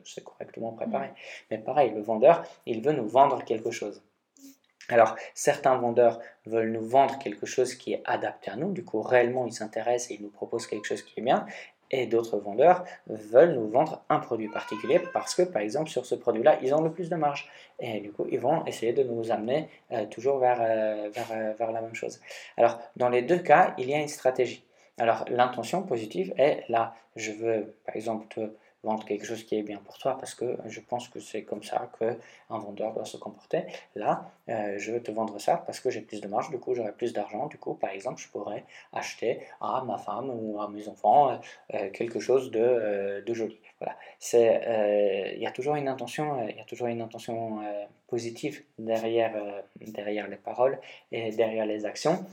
c'est 0.05 0.23
correctement 0.23 0.73
préparé. 0.73 1.07
Mmh. 1.07 1.15
Mais 1.49 1.57
pareil, 1.57 1.91
le 1.91 2.01
vendeur, 2.01 2.43
il 2.65 2.81
veut 2.81 2.93
nous 2.93 3.07
vendre 3.07 3.43
quelque 3.43 3.71
chose. 3.71 4.01
Alors, 4.91 5.15
certains 5.33 5.77
vendeurs 5.77 6.19
veulent 6.45 6.71
nous 6.71 6.85
vendre 6.85 7.17
quelque 7.17 7.45
chose 7.45 7.75
qui 7.75 7.93
est 7.93 8.01
adapté 8.05 8.51
à 8.51 8.57
nous, 8.57 8.73
du 8.73 8.83
coup, 8.83 9.01
réellement, 9.01 9.45
ils 9.45 9.53
s'intéressent 9.53 10.11
et 10.11 10.15
ils 10.15 10.21
nous 10.21 10.29
proposent 10.29 10.67
quelque 10.67 10.85
chose 10.85 11.01
qui 11.01 11.19
est 11.19 11.23
bien, 11.23 11.45
et 11.91 12.07
d'autres 12.07 12.37
vendeurs 12.37 12.83
veulent 13.07 13.53
nous 13.53 13.67
vendre 13.67 14.03
un 14.09 14.19
produit 14.19 14.47
particulier 14.47 14.99
parce 15.13 15.35
que, 15.35 15.43
par 15.43 15.61
exemple, 15.61 15.89
sur 15.89 16.05
ce 16.05 16.15
produit-là, 16.15 16.57
ils 16.61 16.73
ont 16.73 16.81
le 16.81 16.91
plus 16.91 17.09
de 17.09 17.15
marge. 17.15 17.49
Et 17.79 17.99
du 17.99 18.11
coup, 18.11 18.25
ils 18.31 18.39
vont 18.39 18.65
essayer 18.65 18.93
de 18.93 19.03
nous 19.03 19.31
amener 19.31 19.69
euh, 19.91 20.05
toujours 20.05 20.39
vers, 20.39 20.59
euh, 20.61 21.09
vers, 21.13 21.31
euh, 21.31 21.53
vers 21.57 21.71
la 21.71 21.81
même 21.81 21.95
chose. 21.95 22.19
Alors, 22.57 22.79
dans 22.95 23.09
les 23.09 23.21
deux 23.21 23.39
cas, 23.39 23.75
il 23.77 23.89
y 23.89 23.93
a 23.93 23.99
une 23.99 24.07
stratégie. 24.07 24.63
Alors, 24.97 25.25
l'intention 25.29 25.83
positive 25.83 26.33
est 26.37 26.63
là, 26.69 26.93
je 27.15 27.31
veux, 27.31 27.75
par 27.85 27.95
exemple, 27.95 28.27
te 28.29 28.51
vendre 28.83 29.05
quelque 29.05 29.25
chose 29.25 29.43
qui 29.43 29.55
est 29.55 29.63
bien 29.63 29.79
pour 29.79 29.97
toi 29.97 30.17
parce 30.17 30.33
que 30.33 30.57
je 30.65 30.79
pense 30.79 31.07
que 31.07 31.19
c'est 31.19 31.43
comme 31.43 31.63
ça 31.63 31.91
qu'un 31.99 32.17
vendeur 32.57 32.93
doit 32.93 33.05
se 33.05 33.17
comporter. 33.17 33.63
Là, 33.95 34.31
euh, 34.49 34.75
je 34.77 34.91
veux 34.91 35.03
te 35.03 35.11
vendre 35.11 35.39
ça 35.39 35.57
parce 35.57 35.79
que 35.79 35.89
j'ai 35.89 36.01
plus 36.01 36.21
de 36.21 36.27
marge, 36.27 36.49
du 36.49 36.59
coup 36.59 36.73
j'aurai 36.73 36.91
plus 36.91 37.13
d'argent, 37.13 37.47
du 37.47 37.57
coup 37.57 37.75
par 37.75 37.91
exemple 37.91 38.21
je 38.21 38.27
pourrais 38.29 38.65
acheter 38.93 39.39
à 39.59 39.83
ma 39.85 39.97
femme 39.97 40.29
ou 40.29 40.59
à 40.59 40.67
mes 40.67 40.87
enfants 40.87 41.31
euh, 41.31 41.37
euh, 41.75 41.89
quelque 41.91 42.19
chose 42.19 42.51
de, 42.51 43.23
de 43.25 43.33
joli. 43.33 43.59
Voilà, 43.79 43.95
c'est 44.19 45.33
il 45.35 45.41
y 45.41 45.47
a 45.47 45.51
toujours 45.51 45.75
une 45.75 45.87
intention, 45.87 46.47
il 46.47 46.55
y 46.55 46.59
a 46.59 46.65
toujours 46.65 46.87
une 46.87 47.01
intention 47.01 47.59
positive 48.07 48.63
derrière 48.77 49.63
derrière 49.79 50.27
les 50.27 50.37
paroles 50.37 50.79
et 51.11 51.31
derrière 51.31 51.65
les 51.65 51.85
actions. 51.85 52.23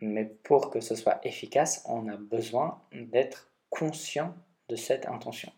Mais 0.00 0.24
pour 0.24 0.70
que 0.70 0.80
ce 0.80 0.94
soit 0.96 1.20
efficace, 1.24 1.84
on 1.88 2.08
a 2.08 2.16
besoin 2.16 2.80
d'être 2.92 3.50
conscient 3.70 4.34
cette 4.76 5.06
intention. 5.06 5.52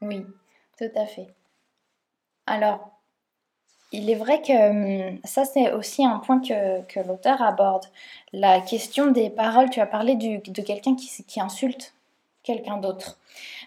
Oui, 0.00 0.24
tout 0.78 0.90
à 0.96 1.06
fait. 1.06 1.28
Alors, 2.46 2.90
il 3.92 4.10
est 4.10 4.14
vrai 4.14 4.42
que 4.42 5.10
hum, 5.12 5.18
ça, 5.24 5.44
c'est 5.44 5.72
aussi 5.72 6.04
un 6.04 6.18
point 6.18 6.40
que, 6.40 7.06
l'auteur 7.06 7.42
aborde. 7.42 7.86
La 8.32 8.60
question 8.60 9.10
des 9.10 9.30
paroles, 9.30 9.70
tu 9.70 9.80
as 9.80 9.86
parlé 9.86 10.16
de 10.16 10.62
quelqu'un 10.62 10.94
qui, 10.94 11.24
qui, 11.24 11.40
insulte 11.40 11.94
quelqu'un 12.42 12.76
d'autre. 12.76 13.18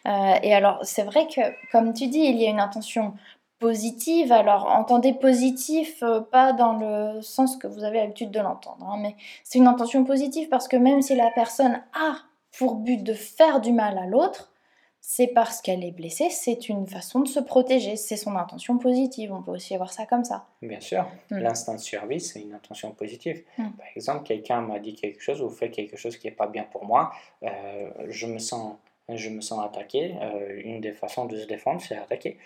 Euh, 0.08 0.36
et 0.44 0.54
alors, 0.54 0.80
c'est 0.84 1.04
vrai 1.04 1.28
que, 1.28 1.42
comme 1.72 1.94
tu 1.94 2.08
dis, 2.08 2.20
il 2.20 2.38
y 2.38 2.46
a 2.46 2.50
une 2.50 2.60
intention 2.60 3.14
positive. 3.60 4.32
Alors, 4.32 4.68
entendez 4.68 5.14
positif, 5.14 6.04
euh, 6.04 6.20
pas 6.20 6.54
dans 6.54 6.74
le 6.74 7.22
sens 7.22 7.58
que 7.58 7.68
vous 7.68 7.84
avez 7.84 8.00
l'habitude 8.00 8.32
de 8.32 8.40
l'entendre, 8.40 8.86
hein, 8.88 8.98
mais 9.02 9.16
c'est 9.44 9.60
une 9.60 9.68
intention 9.68 10.04
positive 10.04 10.50
parce 10.50 10.68
que 10.68 10.76
même 10.78 11.02
si 11.02 11.16
la 11.16 11.32
personne 11.32 11.82
a 11.94 12.18
pour 12.58 12.76
but 12.76 13.02
de 13.02 13.14
faire 13.14 13.62
du 13.62 13.72
mal 13.72 13.98
à 13.98 14.06
l'autre, 14.06 14.52
c'est 15.08 15.28
parce 15.28 15.62
qu'elle 15.62 15.84
est 15.84 15.92
blessée, 15.92 16.32
c'est 16.32 16.68
une 16.68 16.88
façon 16.88 17.20
de 17.20 17.28
se 17.28 17.40
protéger, 17.40 17.96
c'est 17.96 18.18
son 18.18 18.36
intention 18.36 18.80
positive, 18.80 19.32
on 19.32 19.44
peut 19.44 19.52
aussi 19.52 19.78
voir 19.78 19.94
ça 19.94 20.08
comme 20.08 20.24
ça. 20.24 20.48
Bien 20.64 20.80
sûr, 20.80 21.06
mm. 21.30 21.38
l'instinct 21.38 21.76
de 21.76 21.80
survie, 21.80 22.20
c'est 22.20 22.42
une 22.42 22.56
intention 22.56 22.92
positive. 22.92 23.44
Mm. 23.60 23.70
Par 23.78 23.86
exemple, 23.96 24.24
quelqu'un 24.24 24.62
m'a 24.62 24.80
dit 24.80 24.96
quelque 24.96 25.22
chose 25.22 25.44
ou 25.44 25.50
fait 25.52 25.70
quelque 25.70 25.96
chose 25.96 26.18
qui 26.18 26.26
n'est 26.26 26.34
pas 26.34 26.48
bien 26.48 26.64
pour 26.64 26.86
moi, 26.86 27.12
euh, 27.44 27.92
je, 28.08 28.26
me 28.26 28.40
sens, 28.40 28.78
je 29.08 29.30
me 29.30 29.42
sens 29.42 29.64
attaqué, 29.64 30.16
euh, 30.20 30.60
une 30.66 30.82
des 30.82 30.92
façons 30.92 31.26
de 31.26 31.38
se 31.38 31.46
défendre, 31.46 31.82
c'est 31.82 31.96
attaquer. 31.96 32.40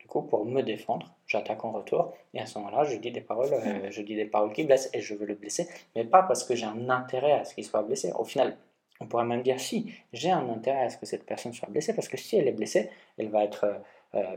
du 0.00 0.08
coup, 0.08 0.22
pour 0.22 0.44
me 0.44 0.62
défendre, 0.62 1.14
j'attaque 1.28 1.64
en 1.64 1.70
retour, 1.70 2.12
et 2.34 2.40
à 2.40 2.46
ce 2.46 2.58
moment-là, 2.58 2.82
je 2.82 2.96
dis 2.96 3.12
des 3.12 3.20
paroles, 3.20 3.52
euh, 3.52 3.86
mm. 3.86 3.90
je 3.92 4.02
dis 4.02 4.16
des 4.16 4.24
paroles 4.24 4.52
qui 4.52 4.64
blessent, 4.64 4.90
et 4.92 5.00
je 5.00 5.14
veux 5.14 5.26
le 5.26 5.36
blesser, 5.36 5.68
mais 5.94 6.04
pas 6.04 6.24
parce 6.24 6.42
que 6.42 6.56
j'ai 6.56 6.66
un 6.66 6.90
intérêt 6.90 7.32
à 7.32 7.44
ce 7.44 7.54
qu'il 7.54 7.64
soit 7.64 7.82
blessé. 7.82 8.10
Au 8.18 8.24
final, 8.24 8.56
on 9.00 9.06
pourrait 9.06 9.24
même 9.24 9.42
dire 9.42 9.58
si 9.58 9.92
j'ai 10.12 10.30
un 10.30 10.48
intérêt 10.50 10.84
à 10.84 10.90
ce 10.90 10.98
que 10.98 11.06
cette 11.06 11.24
personne 11.24 11.52
soit 11.52 11.68
blessée, 11.68 11.94
parce 11.94 12.08
que 12.08 12.16
si 12.16 12.36
elle 12.36 12.46
est 12.46 12.52
blessée, 12.52 12.90
elle 13.18 13.30
va 13.30 13.44
être 13.44 13.64
euh, 13.64 13.78
euh, 14.14 14.36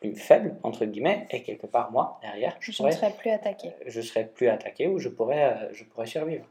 plus 0.00 0.14
faible, 0.14 0.56
entre 0.62 0.84
guillemets, 0.84 1.26
et 1.30 1.42
quelque 1.42 1.66
part, 1.66 1.90
moi, 1.90 2.18
derrière, 2.22 2.56
je, 2.60 2.70
ne 2.82 2.90
serai 2.90 3.12
plus 3.12 3.30
attaqué. 3.30 3.68
Euh, 3.68 3.84
je 3.86 4.00
serai 4.00 4.26
plus 4.26 4.48
attaqué 4.48 4.86
ou 4.86 4.98
je 4.98 5.08
pourrais, 5.08 5.72
je 5.72 5.84
pourrais 5.84 6.06
survivre. 6.06 6.46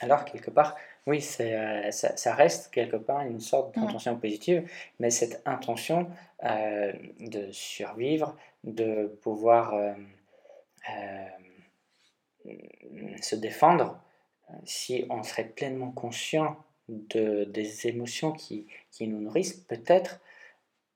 Alors, 0.00 0.24
quelque 0.24 0.50
part, 0.50 0.76
oui, 1.06 1.20
ça, 1.20 2.34
reste 2.34 2.72
quelque 2.72 2.96
part 2.96 3.20
une 3.20 3.40
sorte 3.40 3.74
d'intention 3.74 4.16
positive, 4.18 4.68
mais 4.98 5.10
cette 5.10 5.42
intention 5.44 6.08
de 6.42 7.52
survivre, 7.52 8.34
de 8.64 9.18
pouvoir 9.20 9.74
se 13.20 13.36
défendre, 13.36 14.00
si 14.64 15.04
on 15.10 15.22
serait 15.22 15.48
pleinement 15.48 15.90
conscient 15.90 16.56
de, 16.88 17.44
des 17.44 17.86
émotions 17.86 18.32
qui, 18.32 18.66
qui 18.90 19.06
nous 19.06 19.20
nourrissent, 19.20 19.54
peut-être 19.54 20.20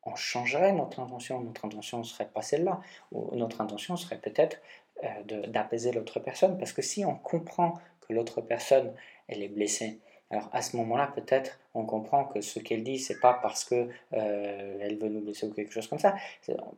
on 0.06 0.14
changerait 0.14 0.72
notre 0.72 1.00
intention. 1.00 1.40
Notre 1.40 1.64
intention 1.64 1.98
ne 1.98 2.04
serait 2.04 2.28
pas 2.28 2.42
celle-là. 2.42 2.80
Ou 3.12 3.34
notre 3.36 3.60
intention 3.60 3.96
serait 3.96 4.18
peut-être 4.18 4.58
euh, 5.02 5.46
d'apaiser 5.48 5.92
l'autre 5.92 6.20
personne. 6.20 6.58
Parce 6.58 6.72
que 6.72 6.82
si 6.82 7.04
on 7.04 7.14
comprend 7.14 7.74
que 8.06 8.12
l'autre 8.12 8.40
personne, 8.40 8.92
elle 9.28 9.42
est 9.42 9.48
blessée, 9.48 10.00
alors 10.30 10.48
à 10.52 10.62
ce 10.62 10.76
moment-là, 10.76 11.12
peut-être 11.14 11.58
on 11.74 11.84
comprend 11.84 12.24
que 12.24 12.40
ce 12.40 12.58
qu'elle 12.58 12.82
dit, 12.82 12.98
c'est 12.98 13.20
pas 13.20 13.34
parce 13.34 13.64
que 13.64 13.88
euh, 14.14 14.78
elle 14.80 14.98
veut 14.98 15.08
nous 15.08 15.20
blesser 15.20 15.46
ou 15.46 15.52
quelque 15.52 15.72
chose 15.72 15.86
comme 15.86 15.98
ça. 15.98 16.16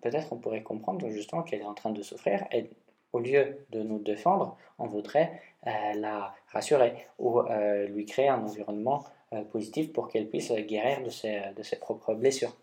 Peut-être 0.03 0.33
on 0.33 0.37
pourrait 0.37 0.63
comprendre 0.63 1.09
justement 1.11 1.43
qu'elle 1.43 1.61
est 1.61 1.65
en 1.65 1.75
train 1.75 1.91
de 1.91 2.03
souffrir 2.03 2.47
et 2.53 2.71
au 3.13 3.21
lieu 3.21 3.65
de 3.71 3.83
nous 3.83 3.99
défendre, 3.99 4.59
on 4.79 4.87
voudrait 4.87 5.41
la 5.67 6.35
rassurer 6.53 6.95
ou 7.19 7.41
euh, 7.41 7.87
lui 7.89 8.05
créer 8.05 8.29
un 8.29 8.43
environnement 8.43 9.05
euh, 9.33 9.43
positif 9.43 9.93
pour 9.93 10.09
qu'elle 10.09 10.29
puisse 10.29 10.53
guérir 10.53 11.03
de 11.03 11.11
ses, 11.11 11.41
de 11.57 11.63
ses 11.63 11.77
propres 11.77 12.15
blessures. 12.15 12.55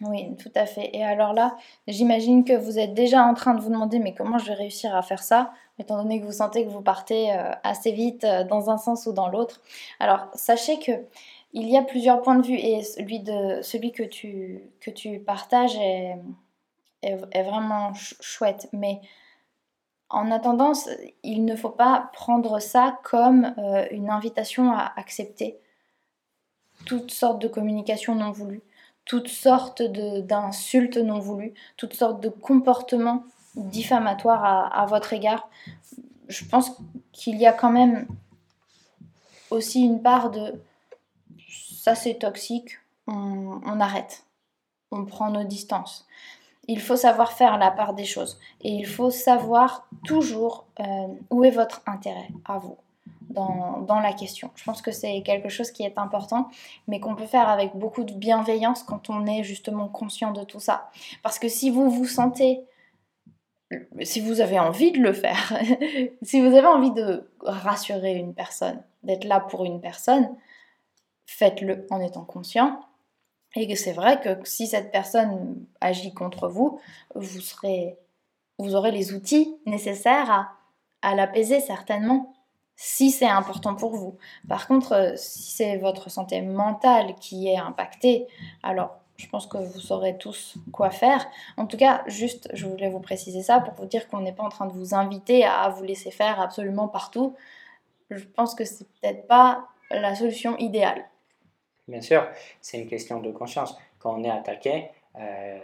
Oui, 0.00 0.34
tout 0.36 0.50
à 0.54 0.66
fait. 0.66 0.90
Et 0.94 1.04
alors 1.04 1.32
là, 1.32 1.56
j'imagine 1.86 2.44
que 2.44 2.54
vous 2.54 2.78
êtes 2.78 2.94
déjà 2.94 3.22
en 3.24 3.34
train 3.34 3.54
de 3.54 3.60
vous 3.60 3.70
demander 3.70 3.98
mais 3.98 4.14
comment 4.14 4.38
je 4.38 4.46
vais 4.46 4.54
réussir 4.54 4.96
à 4.96 5.02
faire 5.02 5.22
ça, 5.22 5.52
étant 5.78 6.02
donné 6.02 6.20
que 6.20 6.24
vous 6.24 6.32
sentez 6.32 6.64
que 6.64 6.70
vous 6.70 6.80
partez 6.80 7.30
assez 7.62 7.92
vite 7.92 8.26
dans 8.48 8.70
un 8.70 8.78
sens 8.78 9.06
ou 9.06 9.12
dans 9.12 9.28
l'autre. 9.28 9.60
Alors, 10.00 10.28
sachez 10.34 10.78
que 10.78 10.92
il 11.52 11.68
y 11.68 11.76
a 11.76 11.82
plusieurs 11.82 12.22
points 12.22 12.36
de 12.36 12.46
vue 12.46 12.58
et 12.58 12.82
celui, 12.82 13.20
de, 13.20 13.60
celui 13.62 13.92
que, 13.92 14.02
tu, 14.02 14.62
que 14.80 14.90
tu 14.90 15.18
partages 15.20 15.76
est, 15.76 16.16
est, 17.02 17.42
vraiment 17.42 17.92
chouette. 17.94 18.68
Mais 18.72 19.00
en 20.12 20.30
attendant, 20.30 20.72
il 21.22 21.44
ne 21.46 21.56
faut 21.56 21.70
pas 21.70 22.10
prendre 22.12 22.58
ça 22.60 22.98
comme 23.02 23.54
euh, 23.56 23.86
une 23.90 24.10
invitation 24.10 24.70
à 24.70 24.92
accepter 24.96 25.58
toutes 26.84 27.10
sortes 27.10 27.40
de 27.40 27.48
communications 27.48 28.14
non 28.14 28.30
voulues, 28.30 28.62
toutes 29.06 29.28
sortes 29.28 29.82
d'insultes 29.82 30.98
non 30.98 31.18
voulues, 31.18 31.54
toutes 31.78 31.94
sortes 31.94 32.20
de 32.20 32.28
comportements 32.28 33.24
diffamatoires 33.56 34.44
à, 34.74 34.84
votre 34.86 35.14
égard. 35.14 35.48
Je 36.28 36.44
pense 36.44 36.72
qu'il 37.12 37.36
y 37.36 37.46
a 37.46 37.52
quand 37.52 37.70
même 37.70 38.06
aussi 39.50 39.82
une 39.82 40.02
part 40.02 40.30
de 40.30 40.60
ça 41.40 41.94
c'est 41.94 42.14
toxique, 42.14 42.78
on 43.06 43.80
arrête, 43.80 44.24
on 44.90 45.04
prend 45.04 45.30
nos 45.30 45.44
distances. 45.44 46.06
Il 46.68 46.80
faut 46.80 46.96
savoir 46.96 47.32
faire 47.32 47.58
la 47.58 47.70
part 47.70 47.94
des 47.94 48.04
choses 48.04 48.38
et 48.60 48.70
il 48.70 48.86
faut 48.86 49.10
savoir 49.10 49.88
toujours 50.04 50.66
euh, 50.80 50.84
où 51.30 51.44
est 51.44 51.50
votre 51.50 51.82
intérêt 51.86 52.28
à 52.44 52.58
vous 52.58 52.76
dans, 53.30 53.80
dans 53.80 53.98
la 53.98 54.12
question. 54.12 54.50
Je 54.54 54.64
pense 54.64 54.82
que 54.82 54.92
c'est 54.92 55.22
quelque 55.22 55.48
chose 55.48 55.70
qui 55.70 55.82
est 55.82 55.98
important, 55.98 56.48
mais 56.86 57.00
qu'on 57.00 57.16
peut 57.16 57.26
faire 57.26 57.48
avec 57.48 57.74
beaucoup 57.74 58.04
de 58.04 58.12
bienveillance 58.12 58.82
quand 58.82 59.10
on 59.10 59.26
est 59.26 59.42
justement 59.42 59.88
conscient 59.88 60.32
de 60.32 60.44
tout 60.44 60.60
ça. 60.60 60.90
Parce 61.22 61.38
que 61.38 61.48
si 61.48 61.70
vous 61.70 61.90
vous 61.90 62.06
sentez 62.06 62.64
si 64.02 64.20
vous 64.20 64.40
avez 64.40 64.58
envie 64.58 64.92
de 64.92 65.00
le 65.00 65.12
faire, 65.12 65.52
si 66.22 66.40
vous 66.40 66.54
avez 66.54 66.66
envie 66.66 66.92
de 66.92 67.30
rassurer 67.40 68.14
une 68.14 68.34
personne, 68.34 68.82
d'être 69.02 69.24
là 69.24 69.40
pour 69.40 69.64
une 69.64 69.80
personne, 69.80 70.28
faites-le 71.26 71.86
en 71.90 72.00
étant 72.00 72.24
conscient. 72.24 72.80
Et 73.54 73.68
que 73.68 73.74
c'est 73.74 73.92
vrai 73.92 74.20
que 74.20 74.30
si 74.44 74.66
cette 74.66 74.90
personne 74.90 75.66
agit 75.80 76.14
contre 76.14 76.48
vous, 76.48 76.80
vous, 77.14 78.74
aurez 78.74 78.90
les 78.90 79.12
outils 79.12 79.56
nécessaires 79.66 80.30
à, 80.30 80.52
à 81.02 81.14
l'apaiser 81.14 81.60
certainement 81.60 82.32
si 82.76 83.10
c'est 83.10 83.28
important 83.28 83.74
pour 83.74 83.94
vous. 83.94 84.16
Par 84.48 84.66
contre, 84.66 84.92
euh, 84.92 85.12
si 85.16 85.52
c'est 85.52 85.76
votre 85.76 86.10
santé 86.10 86.40
mentale 86.40 87.14
qui 87.20 87.48
est 87.48 87.58
impactée, 87.58 88.26
alors 88.62 88.96
je 89.16 89.28
pense 89.28 89.46
que 89.46 89.58
vous 89.58 89.78
saurez 89.78 90.18
tous 90.18 90.56
quoi 90.72 90.90
faire. 90.90 91.24
En 91.56 91.66
tout 91.66 91.76
cas, 91.76 92.02
juste, 92.06 92.48
je 92.54 92.66
voulais 92.66 92.90
vous 92.90 92.98
préciser 92.98 93.42
ça 93.42 93.60
pour 93.60 93.74
vous 93.74 93.86
dire 93.86 94.08
qu'on 94.08 94.20
n'est 94.20 94.32
pas 94.32 94.42
en 94.42 94.48
train 94.48 94.66
de 94.66 94.72
vous 94.72 94.94
inviter 94.94 95.44
à 95.44 95.68
vous 95.68 95.84
laisser 95.84 96.10
faire 96.10 96.40
absolument 96.40 96.88
partout. 96.88 97.36
Je 98.10 98.24
pense 98.24 98.54
que 98.54 98.64
c'est 98.64 98.88
peut-être 99.00 99.26
pas 99.28 99.68
la 99.90 100.14
solution 100.16 100.56
idéale. 100.58 101.04
Bien 101.88 102.00
sûr, 102.00 102.28
c'est 102.60 102.78
une 102.78 102.88
question 102.88 103.20
de 103.20 103.32
conscience. 103.32 103.76
Quand 103.98 104.18
on 104.18 104.24
est 104.24 104.30
attaqué, 104.30 104.88
euh, 105.18 105.58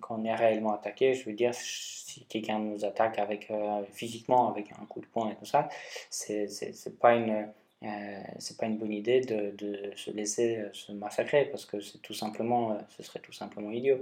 quand 0.00 0.20
on 0.20 0.24
est 0.24 0.34
réellement 0.34 0.74
attaqué, 0.74 1.14
je 1.14 1.24
veux 1.24 1.34
dire, 1.34 1.54
si 1.54 2.24
quelqu'un 2.26 2.58
nous 2.58 2.84
attaque 2.84 3.18
avec, 3.18 3.50
euh, 3.50 3.82
physiquement 3.92 4.50
avec 4.50 4.70
un 4.72 4.84
coup 4.86 5.00
de 5.00 5.06
poing 5.06 5.30
et 5.30 5.34
tout 5.36 5.46
ça, 5.46 5.68
c'est 6.10 6.98
pas. 6.98 7.14
Euh, 7.14 7.46
pas 8.58 8.66
une 8.66 8.78
bonne 8.78 8.92
idée 8.92 9.20
de, 9.20 9.54
de, 9.58 9.92
se 9.96 10.10
laisser 10.10 10.64
se 10.72 10.92
massacrer 10.92 11.44
parce 11.44 11.66
que 11.66 11.76
tout 11.98 12.14
simplement 12.14 12.78
ce 12.88 13.02
serait 13.02 13.20
tout 13.20 13.34
simplement 13.34 13.70
idiot 13.70 13.98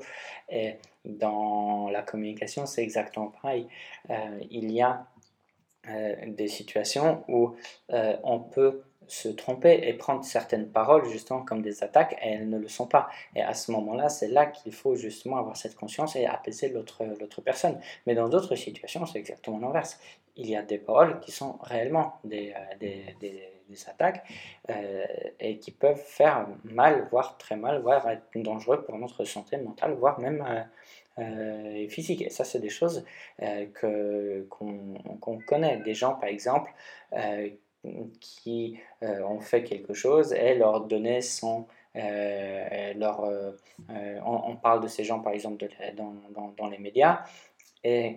et 0.49 0.77
dans 1.05 1.91
la 1.91 2.03
communication 2.03 2.67
c'est 2.67 2.85
exactement 2.85 3.27
pareil 3.43 3.67
il 4.49 4.71
y 4.71 4.81
a 4.81 5.07
des 6.29 6.47
situations 6.47 7.25
où 7.27 7.57
on 7.89 8.39
peut 8.39 8.85
se 9.07 9.29
tromper 9.29 9.81
et 9.85 9.95
prendre 9.95 10.25
certaines 10.25 10.69
paroles 10.69 11.05
justement 11.07 11.43
comme 11.43 11.63
des 11.63 11.83
attaques 11.83 12.17
et 12.23 12.31
elles 12.31 12.49
ne 12.49 12.59
le 12.59 12.69
sont 12.69 12.87
pas. 12.87 13.09
Et 13.35 13.43
à 13.43 13.55
ce 13.55 13.73
moment-là, 13.73 14.09
c'est 14.09 14.29
là, 14.29 14.47
qu'il 14.47 14.73
faut 14.73 14.95
justement 14.95 15.39
avoir 15.39 15.57
cette 15.57 15.75
conscience 15.75 16.17
et 16.17 16.27
apaiser 16.27 16.69
l'autre 16.69 17.41
personne. 17.43 17.79
Mais 18.07 18.15
dans 18.15 18.29
d'autres 18.29 18.55
situations, 18.57 19.07
c'est 19.07 19.19
exactement 19.19 19.59
l'inverse. 19.59 19.99
Il 20.37 20.49
y 20.49 20.57
a 20.57 20.63
des 20.63 20.79
paroles 20.79 21.21
qui 21.21 21.31
sont 21.31 21.59
réellement 21.63 22.19
des, 22.25 22.53
euh, 22.53 22.77
des, 22.81 23.05
des, 23.21 23.51
attaques 23.89 24.25
euh, 24.71 25.05
et 25.41 25.59
qui 25.59 25.73
peuvent 25.73 26.01
faire 26.01 26.47
mal, 26.63 27.09
voire 27.11 27.39
très 27.39 27.57
mal, 27.57 27.81
voire 27.83 28.09
être 28.09 28.23
dangereux 28.37 28.85
pour 28.85 28.97
notre 28.99 29.25
santé 29.25 29.57
mentale, 29.57 29.95
voire 29.95 30.21
même 30.21 30.45
euh, 31.19 31.89
physique. 31.89 32.23
Et 32.23 32.31
ça, 32.31 32.45
c'est 32.45 32.61
des 32.61 32.69
choses 32.69 33.05
que 33.41 34.47
qu'on 34.49 35.39
connaît. 35.47 35.79
Des 35.79 35.95
gens, 35.95 36.15
par 36.15 36.29
exemple, 36.29 36.71
qui 38.21 38.79
euh, 39.03 39.23
ont 39.23 39.41
fait 39.41 39.65
quelque 39.65 39.95
chose 39.95 40.33
et 40.33 40.55
leur 40.55 40.83
données 40.83 41.21
sont 41.21 41.67
euh, 41.97 42.93
leur, 42.95 43.25
euh, 43.25 43.53
on, 44.25 44.57
parle 44.57 44.83
de 44.83 44.89
ces 44.89 45.05
gens 45.05 45.21
par 45.21 45.33
exemple 45.33 45.65
dans, 45.97 46.53
dans, 46.57 46.69
les 46.69 46.79
médias 46.79 47.25
et 47.85 48.17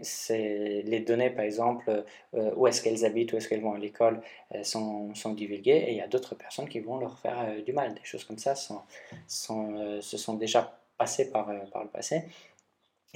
les 0.86 1.00
données 1.02 1.30
par 1.30 1.46
exemple 1.46 2.04
où 2.34 2.66
est-ce 2.68 2.82
qu'elles 2.82 3.06
habitent, 3.06 3.34
où 3.34 3.38
est-ce 3.38 3.48
qu'elles 3.48 3.62
vont 3.62 3.74
à 3.74 3.78
l'école 3.78 4.22
sont, 4.64 5.14
sont, 5.14 5.34
divulguées 5.34 5.84
et 5.88 5.92
il 5.92 5.98
y 5.98 6.02
a 6.02 6.08
d'autres 6.08 6.34
personnes 6.36 6.70
qui 6.70 6.80
vont 6.80 6.98
leur 6.98 7.20
faire 7.20 7.62
du 7.64 7.74
mal. 7.74 7.94
Des 7.94 8.04
choses 8.04 8.24
comme 8.24 8.40
ça 8.40 8.56
sont, 8.56 8.82
sont, 9.28 10.02
se 10.02 10.18
sont 10.18 10.36
déjà 10.36 10.80
passées 10.98 11.30
par, 11.30 11.52
par 11.72 11.84
le 11.84 11.90
passé 11.90 12.24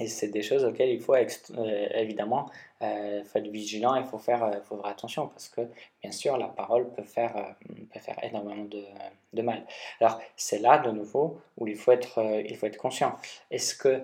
c'est 0.06 0.28
des 0.28 0.42
choses 0.42 0.64
auxquelles 0.64 0.90
il 0.90 1.00
faut 1.00 1.14
euh, 1.14 1.88
évidemment 1.94 2.50
euh, 2.82 3.22
être 3.34 3.48
vigilant, 3.48 3.94
il 3.94 4.04
faut 4.04 4.18
faire, 4.18 4.44
euh, 4.44 4.60
faut 4.62 4.76
faire 4.76 4.86
attention 4.86 5.28
parce 5.28 5.48
que 5.48 5.62
bien 6.02 6.12
sûr 6.12 6.36
la 6.36 6.48
parole 6.48 6.90
peut 6.90 7.04
faire, 7.04 7.56
peut 7.92 8.00
faire 8.00 8.18
énormément 8.22 8.64
de, 8.64 8.82
de 9.32 9.42
mal. 9.42 9.64
Alors 10.00 10.20
c'est 10.36 10.58
là 10.58 10.78
de 10.78 10.90
nouveau 10.90 11.40
où 11.56 11.66
il 11.66 11.76
faut 11.76 11.92
être, 11.92 12.42
il 12.46 12.56
faut 12.56 12.66
être 12.66 12.78
conscient. 12.78 13.16
Est-ce 13.50 13.74
que 13.74 14.02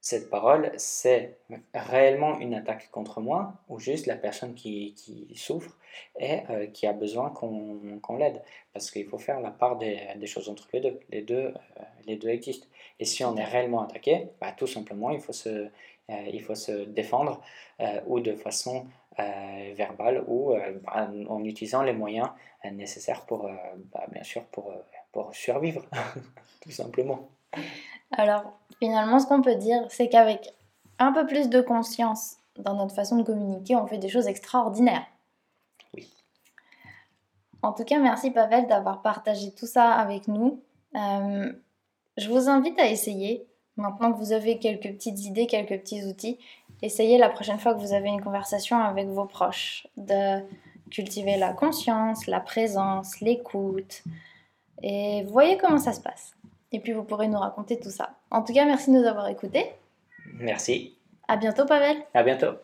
cette 0.00 0.30
parole, 0.30 0.72
c'est 0.76 1.38
réellement 1.74 2.38
une 2.38 2.54
attaque 2.54 2.90
contre 2.90 3.20
moi 3.20 3.54
ou 3.68 3.78
juste 3.78 4.06
la 4.06 4.16
personne 4.16 4.54
qui, 4.54 4.94
qui 4.94 5.34
souffre 5.36 5.76
et 6.18 6.40
qui 6.72 6.86
a 6.86 6.92
besoin 6.92 7.30
qu'on 7.30 8.16
l'aide? 8.16 8.40
Parce 8.72 8.90
qu'il 8.90 9.06
faut 9.06 9.18
faire 9.18 9.40
la 9.40 9.50
part 9.50 9.76
des, 9.76 10.00
des, 10.16 10.26
choses 10.26 10.48
entre 10.48 10.68
les 10.72 10.80
deux. 10.80 11.00
Les 11.10 11.22
deux, 11.22 11.52
les 12.06 12.16
deux 12.16 12.28
existent. 12.28 12.66
Et 12.98 13.04
si 13.04 13.24
on 13.24 13.36
est 13.36 13.44
réellement 13.44 13.82
attaqué, 13.82 14.28
bah, 14.40 14.52
tout 14.52 14.66
simplement, 14.66 15.10
il 15.10 15.20
faut 15.20 15.32
se, 15.32 15.48
euh, 16.10 16.26
il 16.32 16.42
faut 16.42 16.54
se 16.54 16.84
défendre 16.84 17.42
euh, 17.80 18.00
ou 18.06 18.20
de 18.20 18.34
façon 18.34 18.86
euh, 19.18 19.72
verbale 19.74 20.24
ou 20.26 20.54
bah, 20.84 21.10
en 21.28 21.44
utilisant 21.44 21.82
les 21.82 21.92
moyens 21.92 22.28
nécessaires 22.72 23.24
pour, 23.24 23.50
bah, 23.92 24.04
bien 24.12 24.22
sûr, 24.22 24.44
pour, 24.44 24.72
pour 25.12 25.34
survivre, 25.34 25.84
tout 26.60 26.70
simplement. 26.70 27.28
Alors, 28.12 28.52
finalement, 28.78 29.18
ce 29.18 29.26
qu'on 29.26 29.42
peut 29.42 29.56
dire, 29.56 29.82
c'est 29.88 30.08
qu'avec 30.08 30.54
un 30.98 31.12
peu 31.12 31.26
plus 31.26 31.48
de 31.48 31.60
conscience 31.60 32.36
dans 32.58 32.74
notre 32.74 32.94
façon 32.94 33.16
de 33.16 33.22
communiquer, 33.22 33.76
on 33.76 33.86
fait 33.86 33.98
des 33.98 34.08
choses 34.08 34.26
extraordinaires. 34.26 35.06
Oui. 35.94 36.12
En 37.62 37.72
tout 37.72 37.84
cas, 37.84 37.98
merci 37.98 38.30
Pavel 38.30 38.66
d'avoir 38.66 39.02
partagé 39.02 39.52
tout 39.52 39.66
ça 39.66 39.92
avec 39.92 40.28
nous. 40.28 40.60
Je 40.94 42.28
vous 42.28 42.48
invite 42.48 42.78
à 42.78 42.88
essayer, 42.88 43.46
maintenant 43.76 44.12
que 44.12 44.18
vous 44.18 44.32
avez 44.32 44.58
quelques 44.58 44.92
petites 44.92 45.24
idées, 45.24 45.46
quelques 45.46 45.80
petits 45.80 46.04
outils, 46.04 46.38
essayez 46.82 47.16
la 47.16 47.28
prochaine 47.28 47.58
fois 47.58 47.74
que 47.74 47.80
vous 47.80 47.92
avez 47.92 48.08
une 48.08 48.22
conversation 48.22 48.78
avec 48.78 49.06
vos 49.08 49.26
proches 49.26 49.86
de 49.96 50.40
cultiver 50.90 51.36
la 51.36 51.52
conscience, 51.52 52.26
la 52.26 52.40
présence, 52.40 53.20
l'écoute, 53.20 54.02
et 54.82 55.24
voyez 55.28 55.56
comment 55.56 55.78
ça 55.78 55.92
se 55.92 56.00
passe. 56.00 56.34
Et 56.72 56.80
puis 56.80 56.92
vous 56.92 57.04
pourrez 57.04 57.28
nous 57.28 57.38
raconter 57.38 57.78
tout 57.78 57.90
ça. 57.90 58.10
En 58.30 58.42
tout 58.42 58.52
cas, 58.52 58.64
merci 58.64 58.90
de 58.92 58.98
nous 58.98 59.06
avoir 59.06 59.28
écoutés. 59.28 59.66
Merci. 60.34 60.96
À 61.28 61.36
bientôt, 61.36 61.66
Pavel. 61.66 61.96
À 62.14 62.22
bientôt. 62.22 62.56